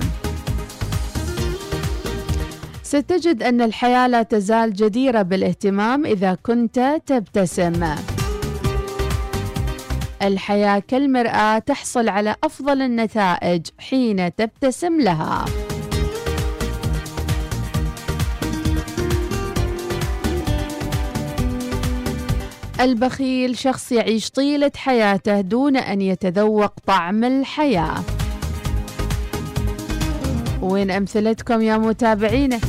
ستجد 2.88 3.44
أن 3.44 3.62
الحياة 3.62 4.08
لا 4.08 4.24
تزال 4.24 4.74
جديرة 4.74 5.22
بالاهتمام 5.22 6.06
إذا 6.06 6.38
كنت 6.44 7.02
تبتسم. 7.06 7.96
الحياة 10.22 10.80
كالمرآة 10.88 11.60
تحصل 11.60 12.10
على 12.10 12.36
أفضل 12.44 12.82
النتائج 12.82 13.68
حين 13.80 14.36
تبتسم 14.36 15.02
لها. 15.02 15.46
البخيل 22.80 23.58
شخص 23.58 23.92
يعيش 23.92 24.30
طيلة 24.30 24.72
حياته 24.76 25.42
دون 25.42 25.78
أن 25.78 26.02
يتذوق 26.02 26.74
طعم 26.86 27.24
الحياة. 27.24 28.04
وين 30.62 30.92
أمثلتكم 30.92 31.62
يا 31.62 31.78
متابعينا؟ 31.78 32.60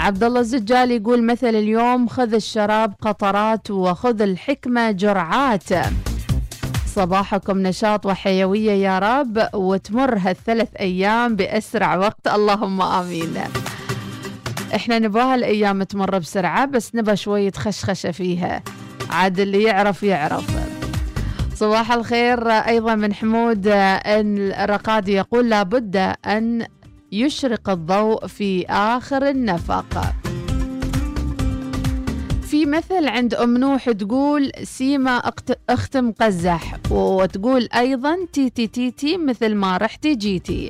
عبد 0.00 0.24
الله 0.24 0.40
الزجال 0.40 0.90
يقول 0.90 1.26
مثل 1.26 1.46
اليوم 1.46 2.08
خذ 2.08 2.34
الشراب 2.34 2.94
قطرات 3.00 3.70
وخذ 3.70 4.22
الحكمة 4.22 4.90
جرعات. 4.90 5.68
صباحكم 6.86 7.58
نشاط 7.58 8.06
وحيوية 8.06 8.72
يا 8.72 8.98
رب 8.98 9.48
وتمر 9.54 10.18
هالثلاث 10.18 10.68
أيام 10.80 11.36
بأسرع 11.36 11.96
وقت. 11.96 12.28
اللهم 12.28 12.82
آمين. 12.82 13.34
إحنا 14.74 14.98
نبغاها 14.98 15.34
الأيام 15.34 15.82
تمر 15.82 16.18
بسرعة 16.18 16.64
بس 16.66 16.94
نبى 16.94 17.16
شوية 17.16 17.52
خشخشة 17.52 18.10
فيها. 18.10 18.62
عاد 19.10 19.40
اللي 19.40 19.62
يعرف 19.62 20.02
يعرف. 20.02 20.46
صباح 21.54 21.92
الخير. 21.92 22.48
أيضا 22.48 22.94
من 22.94 23.14
حمود 23.14 23.62
الرقادي 23.66 25.12
يقول 25.12 25.50
لابد 25.50 25.96
أن 26.26 26.66
يشرق 27.12 27.70
الضوء 27.70 28.26
في 28.26 28.66
آخر 28.66 29.28
النفق. 29.28 30.14
في 32.42 32.66
مثل 32.66 33.08
عند 33.08 33.34
أم 33.34 33.56
نوح 33.58 33.90
تقول 33.90 34.50
سيما 34.62 35.20
أقت- 35.20 35.54
أخت 35.70 35.96
مقزح 35.96 36.76
وتقول 36.90 37.68
أيضا 37.76 38.16
تيتي 38.32 38.66
تيتي 38.66 39.16
مثل 39.16 39.54
ما 39.54 39.76
رحتي 39.76 40.14
جيتي 40.14 40.68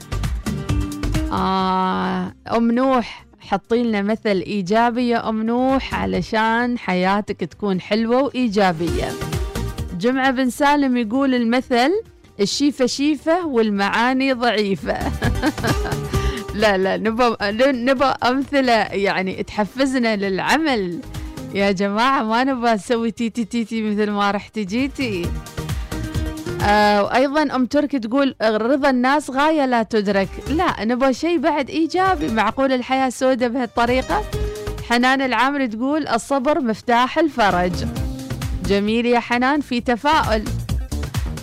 آه 1.32 2.32
أم 2.56 2.70
نوح 2.72 3.26
حطي 3.40 3.82
لنا 3.82 4.02
مثل 4.02 4.36
إيجابي 4.46 5.08
يا 5.08 5.28
أم 5.28 5.42
نوح 5.42 5.94
علشان 5.94 6.78
حياتك 6.78 7.40
تكون 7.44 7.80
حلوة 7.80 8.22
وإيجابية. 8.22 9.08
جمعة 10.00 10.30
بن 10.30 10.50
سالم 10.50 10.96
يقول 10.96 11.34
المثل 11.34 11.90
الشيفة 12.40 12.86
شيفة 12.86 13.46
والمعاني 13.46 14.32
ضعيفة. 14.32 14.98
لا 16.60 16.78
لا 16.78 16.96
نبى 16.96 17.36
نبى 17.60 18.04
أمثلة 18.04 18.72
يعني 18.72 19.42
تحفزنا 19.42 20.16
للعمل. 20.16 21.00
يا 21.54 21.70
جماعة 21.72 22.22
ما 22.22 22.44
نبى 22.44 22.70
نسوي 22.72 23.10
تيتي 23.10 23.44
تيتي 23.44 23.82
مثل 23.82 24.10
ما 24.10 24.30
رحتي 24.30 24.64
جيتي 24.64 25.26
آه 26.62 27.02
وأيضا 27.02 27.42
أم 27.42 27.66
تركي 27.66 27.98
تقول 27.98 28.34
رضا 28.42 28.90
الناس 28.90 29.30
غاية 29.30 29.66
لا 29.66 29.82
تدرك. 29.82 30.28
لا 30.48 30.84
نبغى 30.84 31.14
شيء 31.14 31.38
بعد 31.38 31.70
إيجابي. 31.70 32.28
معقول 32.28 32.72
الحياة 32.72 33.08
سودة 33.08 33.48
بهالطريقة؟ 33.48 34.24
حنان 34.88 35.20
العامري 35.22 35.68
تقول 35.68 36.08
الصبر 36.08 36.60
مفتاح 36.60 37.18
الفرج. 37.18 37.72
جميل 38.66 39.06
يا 39.06 39.20
حنان 39.20 39.60
في 39.60 39.80
تفاؤل. 39.80 40.44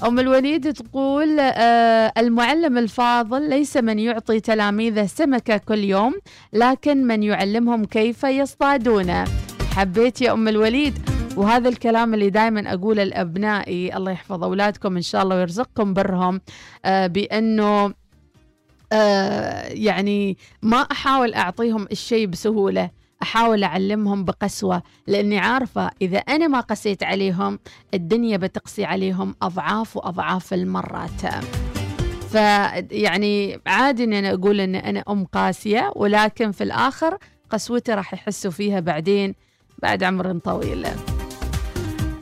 أم 0.05 0.19
الوليد 0.19 0.73
تقول 0.73 1.39
آه 1.39 2.13
المعلم 2.17 2.77
الفاضل 2.77 3.49
ليس 3.49 3.77
من 3.77 3.99
يعطي 3.99 4.39
تلاميذه 4.39 5.05
سمكة 5.05 5.57
كل 5.57 5.79
يوم 5.83 6.13
لكن 6.53 7.07
من 7.07 7.23
يعلمهم 7.23 7.85
كيف 7.85 8.23
يصطادون 8.23 9.23
حبيت 9.75 10.21
يا 10.21 10.33
أم 10.33 10.47
الوليد. 10.47 10.93
وهذا 11.37 11.69
الكلام 11.69 12.13
اللي 12.13 12.29
دائما 12.29 12.73
أقوله 12.73 13.03
لأبنائي. 13.03 13.95
الله 13.95 14.11
يحفظ 14.11 14.43
أولادكم 14.43 14.95
إن 14.95 15.01
شاء 15.01 15.23
الله 15.23 15.35
ويرزقكم 15.35 15.93
برهم 15.93 16.41
آه 16.85 17.07
بأنه 17.07 17.93
آه 18.91 19.67
يعني 19.67 20.37
ما 20.61 20.77
أحاول 20.77 21.33
أعطيهم 21.33 21.87
الشيء 21.91 22.27
بسهولة. 22.27 22.89
أحاول 23.21 23.63
أعلمهم 23.63 24.23
بقسوة 24.23 24.83
لأني 25.07 25.39
عارفة 25.39 25.91
إذا 26.01 26.17
أنا 26.17 26.47
ما 26.47 26.59
قسيت 26.59 27.03
عليهم 27.03 27.59
الدنيا 27.93 28.37
بتقسي 28.37 28.85
عليهم 28.85 29.35
أضعاف 29.41 29.97
وأضعاف 29.97 30.53
المرات. 30.53 31.21
فيعني 32.31 33.59
عادي 33.67 34.03
أن 34.03 34.13
أنا 34.13 34.33
أقول 34.33 34.59
أن 34.61 34.75
أنا 34.75 35.03
أم 35.09 35.25
قاسية 35.25 35.91
ولكن 35.95 36.51
في 36.51 36.63
الآخر 36.63 37.17
قسوتي 37.49 37.93
راح 37.93 38.13
يحسوا 38.13 38.51
فيها 38.51 38.79
بعدين 38.79 39.35
بعد 39.81 40.03
عمر 40.03 40.37
طويل. 40.37 40.87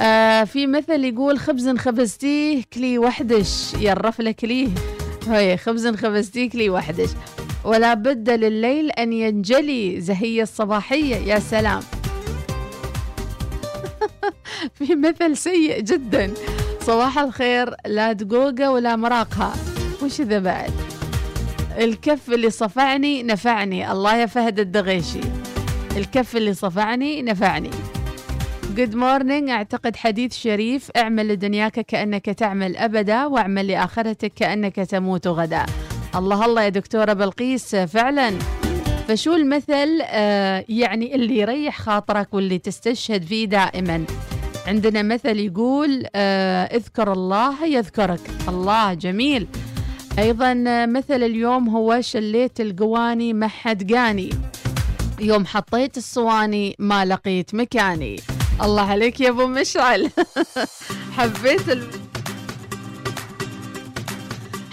آه 0.02 0.44
في 0.44 0.68
مثل 0.68 1.04
يقول 1.04 1.40
خبز 1.40 1.70
خبزتيه 1.70 2.64
كلي 2.74 2.98
وحدش 3.00 3.74
يرف 3.74 4.22
لك 4.22 4.44
ليه 4.44 4.70
هي 5.28 5.58
خبز 5.58 5.88
خبزتيه 5.88 6.50
كلي 6.50 6.70
وحدش. 6.70 7.10
ولا 7.66 7.94
بد 7.94 8.30
لليل 8.30 8.92
أن 8.92 9.14
ينجلي 9.14 10.02
زهية 10.02 10.44
الصباحية 10.44 11.16
يا 11.16 11.40
سلام. 11.40 11.82
في 14.76 14.96
مثل 14.96 15.38
سيء 15.38 15.82
جدا. 15.82 16.34
صباح 16.82 17.20
الخير 17.20 17.76
لا 17.86 18.12
دقوقة 18.12 18.72
ولا 18.72 18.96
مراقها. 18.96 19.54
وش 20.04 20.22
ذا 20.22 20.40
بعد؟ 20.40 20.72
الكف 21.78 22.30
اللي 22.30 22.50
صفعني 22.50 23.24
نفعني. 23.24 23.92
الله 23.92 24.16
يا 24.16 24.26
فهد 24.26 24.60
الدغيشي. 24.60 25.22
الكف 25.98 26.36
اللي 26.38 26.54
صفعني 26.54 27.22
نفعني. 27.22 27.72
good 28.76 28.96
morning 28.96 29.50
أعتقد 29.50 29.96
حديث 29.96 30.34
شريف. 30.34 30.92
اعمل 30.98 31.28
لدنياك 31.28 31.80
كأنك 31.80 32.26
تعمل 32.26 32.78
أبدا 32.78 33.26
واعمل 33.26 33.68
لآخرتك 33.68 34.32
كأنك 34.36 34.76
تموت 34.76 35.28
غدا. 35.28 35.66
الله 36.16 36.46
الله 36.46 36.62
يا 36.62 36.70
دكتورة 36.70 37.14
بلقيس 37.14 37.76
فعلا. 37.76 38.34
فشو 39.08 39.34
المثل؟ 39.34 40.00
آه 40.04 40.66
يعني 40.70 41.16
اللي 41.16 41.38
يريح 41.38 41.82
خاطرك 41.82 42.34
واللي 42.34 42.58
تستشهد 42.58 43.24
فيه 43.24 43.46
دائما. 43.46 44.06
عندنا 44.68 45.02
مثل 45.02 45.40
يقول 45.40 46.06
آه 46.16 46.64
اذكر 46.64 47.14
الله 47.14 47.66
يذكرك. 47.66 48.20
الله 48.48 48.94
جميل. 48.94 49.48
أيضا 50.20 50.64
آه، 50.68 50.86
مثل 50.86 51.24
اليوم 51.24 51.70
هو 51.70 52.02
شليت 52.02 52.62
القواني 52.62 53.34
ما 53.34 53.48
حد 53.48 53.94
قاني. 53.94 54.30
يوم 55.20 55.46
حطيت 55.46 55.98
الصواني 55.98 56.76
ما 56.80 57.06
لقيت 57.06 57.56
مكاني. 57.56 58.20
الله 58.64 58.82
عليك 58.92 59.22
يا 59.22 59.30
أبو 59.30 59.48
مشعل. 59.48 60.10
حبيت. 61.18 62.05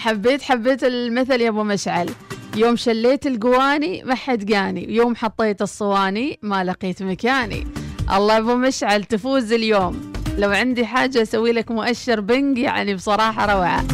حبيت 0.02 0.42
حبيت 0.42 0.84
المثل 0.84 1.40
يا 1.40 1.48
أبو 1.48 1.62
مشعل. 1.62 2.10
يوم 2.56 2.76
شليت 2.76 3.26
القواني 3.26 4.02
ما 4.04 4.14
حد 4.14 4.52
قاني 4.52 4.94
يوم 4.94 5.16
حطيت 5.16 5.62
الصواني 5.62 6.38
ما 6.42 6.64
لقيت 6.64 7.02
مكاني. 7.02 7.66
الله 8.12 8.38
أبو 8.38 8.54
مشعل 8.54 9.04
تفوز 9.04 9.52
اليوم. 9.52 10.12
لو 10.38 10.50
عندي 10.50 10.86
حاجة 10.86 11.22
أسوي 11.22 11.52
لك 11.52 11.70
مؤشر 11.70 12.20
بنج 12.20 12.58
يعني 12.58 12.94
بصراحة 12.94 13.54
روعة. 13.54 13.84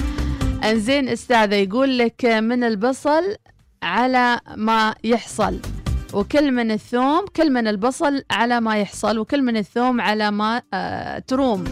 انزين 0.65 1.09
أستاذة 1.09 1.55
يقول 1.55 1.99
لك 1.99 2.25
من 2.25 2.65
البصل 2.65 3.37
على 3.83 4.41
ما 4.57 4.95
يحصل. 5.05 5.59
وكل 6.13 6.53
من 6.53 6.71
الثوم 6.71 7.27
كل 7.37 7.53
من 7.53 7.67
البصل 7.69 8.23
على 8.31 8.61
ما 8.61 8.77
يحصل. 8.77 9.19
وكل 9.19 9.43
من 9.43 9.57
الثوم 9.57 10.01
على 10.01 10.31
ما 10.31 10.63
آه 10.75 11.19
تروم. 11.19 11.65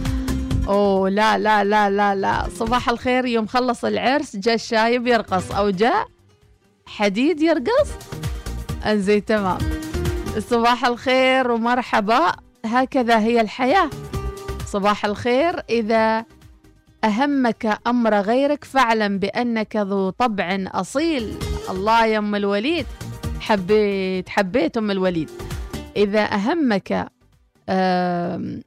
أوه 0.69 1.09
لا 1.11 1.39
لا 1.39 1.65
لا 1.65 1.91
لا 1.91 2.15
لا. 2.15 2.49
صباح 2.49 2.89
الخير 2.89 3.27
يوم 3.27 3.47
خلص 3.47 3.85
العرس 3.85 4.37
جاء 4.37 4.55
الشايب 4.55 5.07
يرقص 5.07 5.53
أو 5.53 5.71
جاء 5.71 6.07
حديد 6.87 7.41
يرقص؟ 7.41 7.89
أنزين 8.87 9.25
تمام. 9.25 9.59
صباح 10.39 10.85
الخير 10.85 11.51
ومرحبا. 11.51 12.33
هكذا 12.65 13.19
هي 13.19 13.41
الحياة. 13.41 13.91
صباح 14.67 15.05
الخير. 15.05 15.63
إذا 15.71 16.25
أهمك 17.05 17.79
أمر 17.87 18.15
غيرك 18.15 18.65
فاعلم 18.65 19.19
بأنك 19.19 19.77
ذو 19.77 20.11
طبع 20.11 20.59
أصيل. 20.67 21.35
الله 21.71 22.07
يا 22.07 22.19
أم 22.19 22.35
الوليد. 22.35 22.87
حبيت 23.41 24.29
حبيت 24.29 24.77
أم 24.77 24.91
الوليد. 24.91 25.31
إذا 25.97 26.25
أهمك 26.25 27.09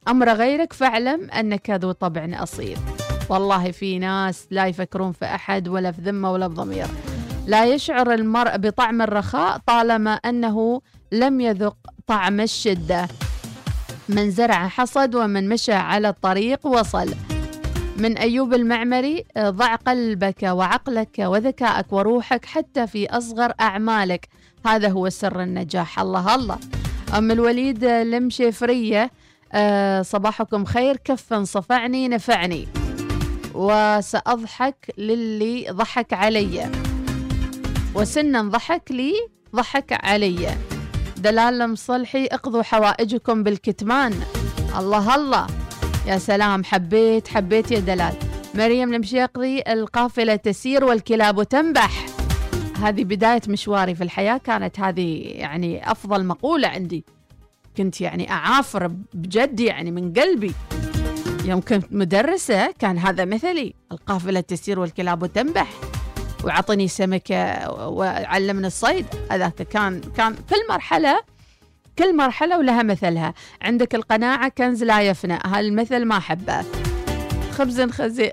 أمر 0.08 0.32
غيرك 0.32 0.72
فاعلم 0.72 1.30
أنك 1.30 1.70
ذو 1.70 1.92
طبع 1.92 2.28
أصيل. 2.34 2.78
والله 3.28 3.70
في 3.70 3.98
ناس 3.98 4.46
لا 4.50 4.66
يفكرون 4.66 5.12
في 5.12 5.24
أحد 5.24 5.68
ولا 5.68 5.92
في 5.92 6.00
ذمة 6.00 6.32
ولا 6.32 6.46
بضمير 6.46 6.86
لا 7.46 7.64
يشعر 7.64 8.14
المرء 8.14 8.56
بطعم 8.56 9.02
الرخاء 9.02 9.58
طالما 9.66 10.10
أنه 10.10 10.80
لم 11.12 11.40
يذق 11.40 11.76
طعم 12.06 12.40
الشدة. 12.40 13.08
من 14.08 14.30
زرع 14.30 14.68
حصد 14.68 15.14
ومن 15.14 15.48
مشى 15.48 15.72
على 15.72 16.08
الطريق 16.08 16.66
وصل. 16.66 17.14
من 17.96 18.18
أيوب 18.18 18.54
المعمري 18.54 19.24
آه، 19.36 19.50
ضع 19.50 19.74
قلبك 19.74 20.42
وعقلك 20.42 21.18
وذكائك 21.18 21.92
وروحك 21.92 22.44
حتى 22.44 22.86
في 22.86 23.10
أصغر 23.10 23.52
أعمالك. 23.60 24.28
هذا 24.66 24.88
هو 24.88 25.08
سر 25.08 25.42
النجاح. 25.42 26.00
الله 26.00 26.34
الله. 26.34 26.58
أم 27.18 27.30
الوليد 27.30 27.84
المشيفرية 27.84 29.10
آه، 29.52 30.02
صباحكم 30.02 30.64
خير 30.64 30.96
كفا 30.96 31.44
صفعني 31.44 32.08
نفعني. 32.08 32.68
وسأضحك 33.54 34.94
للي 34.98 35.66
ضحك 35.70 36.12
علي. 36.12 36.70
وسنا 37.94 38.42
ضحك 38.42 38.82
لي 38.90 39.14
ضحك 39.56 40.04
علي. 40.04 40.48
دلال 41.16 41.62
المصلحي 41.62 42.26
اقضوا 42.26 42.62
حوائجكم 42.62 43.42
بالكتمان. 43.42 44.14
الله 44.78 45.14
الله. 45.14 45.46
يا 46.06 46.18
سلام 46.18 46.64
حبيت 46.64 47.28
حبيت 47.28 47.70
يا 47.70 47.80
دلال. 47.80 48.14
مريم 48.54 48.94
المشيقضي 48.94 49.62
القافلة 49.68 50.36
تسير 50.36 50.84
والكلاب 50.84 51.42
تنبح. 51.42 52.06
هذه 52.76 53.04
بداية 53.04 53.40
مشواري 53.48 53.94
في 53.94 54.04
الحياة 54.04 54.36
كانت 54.36 54.80
هذه 54.80 55.22
يعني 55.24 55.90
أفضل 55.90 56.26
مقولة 56.26 56.68
عندي. 56.68 57.04
كنت 57.76 58.00
يعني 58.00 58.30
أعافر 58.30 58.86
بجد 59.14 59.60
يعني 59.60 59.90
من 59.90 60.12
قلبي. 60.12 60.54
يوم 61.44 61.60
كنت 61.60 61.86
مدرسة 61.90 62.72
كان 62.78 62.98
هذا 62.98 63.24
مثلي 63.24 63.74
القافلة 63.92 64.40
تسير 64.40 64.80
والكلاب 64.80 65.26
تنبح 65.26 65.70
وعطني 66.44 66.88
سمكة 66.88 67.70
وعلمني 67.70 68.66
الصيد. 68.66 69.06
هذاك 69.30 69.54
كان 69.54 70.00
كان 70.00 70.34
كل 70.34 70.56
مرحلة 70.68 71.20
كل 71.98 72.16
مرحلة 72.16 72.58
ولها 72.58 72.82
مثلها. 72.82 73.34
عندك 73.62 73.94
القناعة 73.94 74.48
كنز 74.48 74.84
لا 74.84 75.02
يفنى 75.02 75.38
هالمثل 75.44 76.04
ما 76.04 76.16
أحبه. 76.16 76.64
خبز 77.52 77.80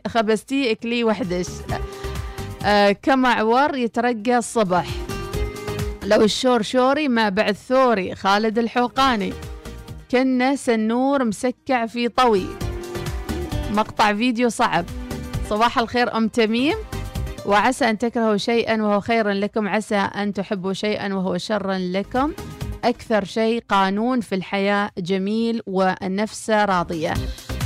خبزتي 0.07 0.71
إكلي 0.71 1.03
وحدش. 1.03 1.47
آه 2.65 2.91
كما 2.91 3.29
عور 3.29 3.75
يترقى 3.75 4.37
الصبح. 4.37 4.87
لو 6.03 6.21
الشور 6.21 6.61
شوري 6.61 7.07
ما 7.07 7.29
بعد 7.29 7.55
ثوري. 7.55 8.15
خالد 8.15 8.59
الحوقاني. 8.59 9.33
كنا 10.11 10.55
سنور 10.55 11.23
مسكع 11.23 11.85
في 11.85 12.07
طوي. 12.07 12.45
مقطع 13.71 14.13
فيديو 14.13 14.49
صعب. 14.49 14.85
صباح 15.49 15.79
الخير 15.79 16.17
أم 16.17 16.27
تميم. 16.27 16.75
وعسى 17.45 17.89
أن 17.89 17.97
تكرهوا 17.97 18.37
شيئا 18.37 18.81
وهو 18.81 18.99
خير 18.99 19.29
لكم. 19.29 19.67
عسى 19.67 19.95
أن 19.95 20.33
تحبوا 20.33 20.73
شيئا 20.73 21.13
وهو 21.13 21.37
شر 21.37 21.71
لكم. 21.71 22.33
أكثر 22.83 23.23
شيء 23.23 23.63
قانون 23.69 24.21
في 24.21 24.35
الحياة 24.35 24.89
جميل 24.97 25.61
والنفس 25.65 26.49
راضية. 26.49 27.13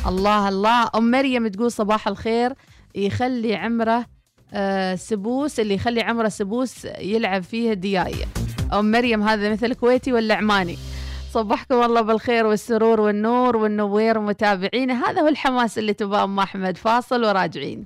الله 0.08 0.50
الله. 0.50 0.90
أم 0.96 1.12
مريم 1.12 1.48
تقول 1.48 1.72
صباح 1.72 2.08
الخير. 2.08 2.54
يخلي 2.96 3.56
عمره 3.56 4.06
آه 4.54 4.96
سبوس 4.96 5.60
اللي 5.60 5.74
يخلي 5.74 6.02
عمره 6.02 6.30
سبوس 6.30 6.86
يلعب 7.00 7.44
فيه 7.44 7.72
الدياي 7.72 8.14
أم 8.74 8.92
مريم 8.92 9.24
هذا 9.24 9.52
مثل 9.52 9.74
كويتي 9.74 10.14
ولا 10.14 10.36
عماني. 10.36 10.78
صبحكم 11.32 11.84
الله 11.84 12.02
بالخير 12.02 12.46
والسرور 12.46 13.02
والنور 13.02 13.58
والنوير 13.58 14.20
متابعينا 14.20 15.10
هذا 15.10 15.22
هو 15.22 15.28
الحماس 15.28 15.78
اللي 15.78 15.94
تبغاه 15.94 16.24
أم 16.24 16.40
أحمد 16.40 16.78
فاصل 16.78 17.26
وراجعين. 17.26 17.86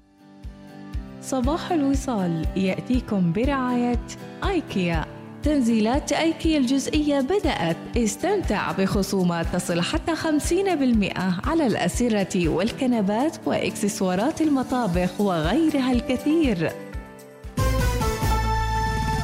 صباح 1.21 1.71
الوصال 1.71 2.45
يأتيكم 2.55 3.33
برعاية 3.33 4.07
آيكيا. 4.43 5.05
تنزيلات 5.45 6.11
آيكيا 6.11 6.57
الجزئية 6.57 7.19
بدأت. 7.19 7.77
استمتع 7.97 8.71
بخصومات 8.71 9.45
تصل 9.53 9.81
حتى 9.81 10.15
50% 10.15 11.47
على 11.47 11.67
الأسرة 11.67 12.49
والكنبات 12.49 13.37
وإكسسوارات 13.45 14.41
المطابخ 14.41 15.21
وغيرها 15.21 15.91
الكثير. 15.91 16.71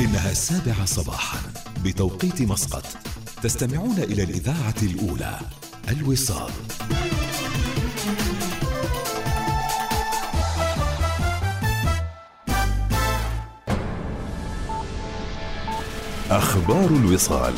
إنها 0.02 0.32
السابعة 0.32 0.86
صباحا 0.86 1.40
بتوقيت 1.86 2.42
مسقط. 2.42 2.86
تستمعون 3.44 3.98
إلى 3.98 4.24
الإذاعة 4.24 4.76
الأولى 4.84 5.40
الوصال. 5.90 6.52
أخبار 16.32 16.86
الوصال. 16.86 17.54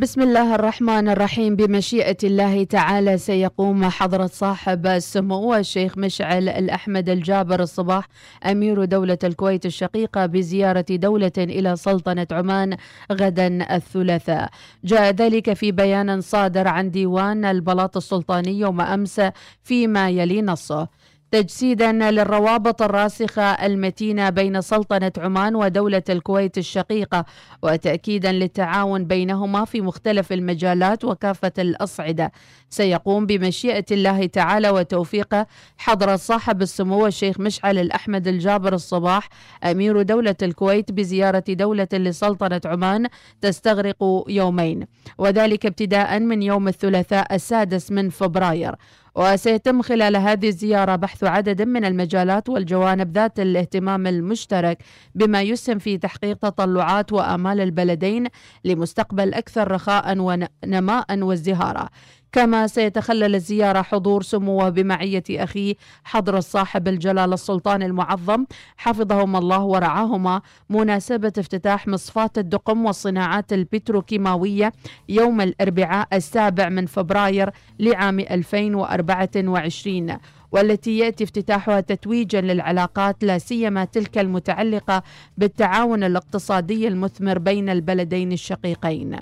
بسم 0.00 0.22
الله 0.22 0.54
الرحمن 0.54 1.08
الرحيم. 1.08 1.56
بمشيئة 1.56 2.16
الله 2.24 2.64
تعالى 2.64 3.18
سيقوم 3.18 3.84
حضرة 3.84 4.26
صاحب 4.26 4.86
السمو 4.86 5.54
الشيخ 5.54 5.98
مشعل 5.98 6.48
الأحمد 6.48 7.08
الجابر 7.08 7.62
الصباح 7.62 8.08
أمير 8.46 8.84
دولة 8.84 9.18
الكويت 9.24 9.66
الشقيقة 9.66 10.26
بزيارة 10.26 10.86
دولة 10.90 11.32
إلى 11.38 11.76
سلطنة 11.76 12.26
عمان 12.30 12.76
غدا 13.12 13.76
الثلاثاء. 13.76 14.50
جاء 14.84 15.10
ذلك 15.10 15.52
في 15.52 15.72
بيان 15.72 16.20
صادر 16.20 16.68
عن 16.68 16.90
ديوان 16.90 17.44
البلاط 17.44 17.96
السلطاني 17.96 18.58
يوم 18.58 18.80
أمس 18.80 19.20
فيما 19.62 20.10
يلي 20.10 20.42
نصه. 20.42 20.88
تجسيدا 21.30 21.92
للروابط 21.92 22.82
الراسخة 22.82 23.42
المتينة 23.42 24.30
بين 24.30 24.60
سلطنة 24.60 25.12
عمان 25.18 25.54
ودولة 25.54 26.02
الكويت 26.08 26.58
الشقيقة 26.58 27.24
وتأكيدا 27.62 28.32
للتعاون 28.32 29.04
بينهما 29.04 29.64
في 29.64 29.80
مختلف 29.80 30.32
المجالات 30.32 31.04
وكافة 31.04 31.52
الأصعدة. 31.58 32.32
سيقوم 32.70 33.26
بمشيئة 33.26 33.84
الله 33.90 34.26
تعالى 34.26 34.70
وتوفيقه 34.70 35.46
حضرة 35.78 36.16
صاحب 36.16 36.62
السمو 36.62 37.06
الشيخ 37.06 37.40
مشعل 37.40 37.78
الأحمد 37.78 38.28
الجابر 38.28 38.74
الصباح 38.74 39.28
أمير 39.64 40.02
دولة 40.02 40.36
الكويت 40.42 40.92
بزيارة 40.92 41.44
دولة 41.48 41.88
لسلطنة 41.92 42.60
عمان 42.64 43.06
تستغرق 43.40 44.24
يومين 44.28 44.86
وذلك 45.18 45.66
ابتداء 45.66 46.18
من 46.20 46.42
يوم 46.42 46.68
الثلاثاء 46.68 47.34
السادس 47.34 47.92
من 47.92 48.10
فبراير. 48.10 48.74
وسيتم 49.14 49.82
خلال 49.82 50.16
هذه 50.16 50.48
الزيارة 50.48 50.96
بحث 50.96 51.24
عدد 51.24 51.62
من 51.62 51.84
المجالات 51.84 52.48
والجوانب 52.48 53.14
ذات 53.14 53.40
الاهتمام 53.40 54.06
المشترك 54.06 54.78
بما 55.14 55.42
يسهم 55.42 55.78
في 55.78 55.98
تحقيق 55.98 56.36
تطلعات 56.36 57.12
وآمال 57.12 57.60
البلدين 57.60 58.26
لمستقبل 58.64 59.34
أكثر 59.34 59.70
رخاء 59.70 60.18
ونماء 60.18 61.18
وازدهارا 61.18 61.88
كما 62.32 62.66
سيتخلل 62.66 63.34
الزيارة 63.34 63.82
حضور 63.82 64.22
سموه 64.22 64.68
بمعية 64.68 65.24
أخيه 65.30 65.74
حضر 66.04 66.38
الصاحب 66.38 66.88
الجلالة 66.88 67.34
السلطان 67.34 67.82
المعظم 67.82 68.44
حفظهما 68.76 69.38
الله 69.38 69.62
ورعاهما 69.62 70.40
مناسبة 70.70 71.32
افتتاح 71.38 71.88
مصفاة 71.88 72.30
الدقم 72.38 72.86
والصناعات 72.86 73.52
البتروكيماوية 73.52 74.72
يوم 75.08 75.40
الأربعاء 75.40 76.08
السابع 76.12 76.68
من 76.68 76.86
فبراير 76.86 77.50
لعام 77.78 78.20
2024 78.20 80.16
والتي 80.52 80.98
يأتي 80.98 81.24
افتتاحها 81.24 81.80
تتويجا 81.80 82.40
للعلاقات 82.40 83.24
لا 83.24 83.38
سيما 83.38 83.84
تلك 83.84 84.18
المتعلقة 84.18 85.02
بالتعاون 85.38 86.04
الاقتصادي 86.04 86.88
المثمر 86.88 87.38
بين 87.38 87.68
البلدين 87.68 88.32
الشقيقين. 88.32 89.16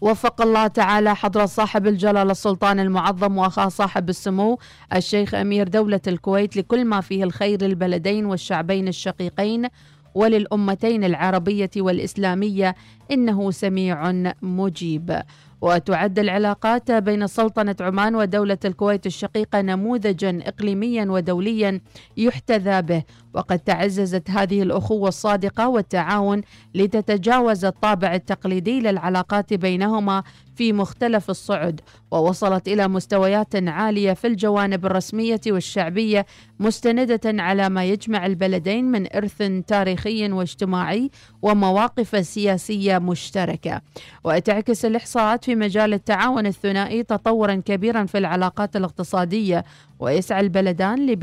وفق 0.00 0.42
الله 0.42 0.66
تعالى 0.66 1.14
حضرة 1.14 1.46
صاحب 1.46 1.86
الجلالة 1.86 2.32
السلطان 2.32 2.80
المعظم 2.80 3.38
وأخاه 3.38 3.68
صاحب 3.68 4.08
السمو 4.08 4.58
الشيخ 4.94 5.34
أمير 5.34 5.68
دولة 5.68 6.00
الكويت 6.06 6.56
لكل 6.56 6.84
ما 6.84 7.00
فيه 7.00 7.24
الخير 7.24 7.62
للبلدين 7.62 8.26
والشعبين 8.26 8.88
الشقيقين 8.88 9.68
وللأمتين 10.14 11.04
العربية 11.04 11.70
والإسلامية 11.76 12.74
إنه 13.10 13.50
سميع 13.50 14.12
مجيب. 14.42 15.22
وتعد 15.60 16.18
العلاقات 16.18 16.90
بين 16.92 17.26
سلطنة 17.26 17.76
عمان 17.80 18.14
ودولة 18.14 18.58
الكويت 18.64 19.06
الشقيقة 19.06 19.60
نموذجا 19.60 20.38
إقليميا 20.46 21.04
ودوليا 21.04 21.80
يحتذى 22.16 22.82
به. 22.82 23.02
وقد 23.34 23.58
تعززت 23.58 24.30
هذه 24.30 24.62
الأخوة 24.62 25.08
الصادقة 25.08 25.68
والتعاون 25.68 26.42
لتتجاوز 26.74 27.64
الطابع 27.64 28.14
التقليدي 28.14 28.80
للعلاقات 28.80 29.54
بينهما 29.54 30.22
في 30.58 30.72
مختلف 30.72 31.30
الصعد 31.30 31.80
ووصلت 32.10 32.68
إلى 32.68 32.88
مستويات 32.88 33.56
عالية 33.56 34.12
في 34.12 34.26
الجوانب 34.26 34.86
الرسمية 34.86 35.40
والشعبية 35.46 36.26
مستندة 36.60 37.42
على 37.42 37.68
ما 37.68 37.84
يجمع 37.84 38.26
البلدين 38.26 38.84
من 38.84 39.16
إرث 39.16 39.42
تاريخي 39.66 40.32
واجتماعي 40.32 41.10
ومواقف 41.42 42.26
سياسية 42.26 42.98
مشتركة. 42.98 43.80
وتعكس 44.24 44.84
الإحصاءات 44.84 45.44
في 45.44 45.54
مجال 45.54 45.94
التعاون 45.94 46.46
الثنائي 46.46 47.02
تطورا 47.02 47.54
كبيرا 47.54 48.06
في 48.06 48.18
العلاقات 48.18 48.76
الاقتصادية 48.76 49.64
ويسعى 49.98 50.40
البلدان 50.40 51.06
لبناء 51.06 51.18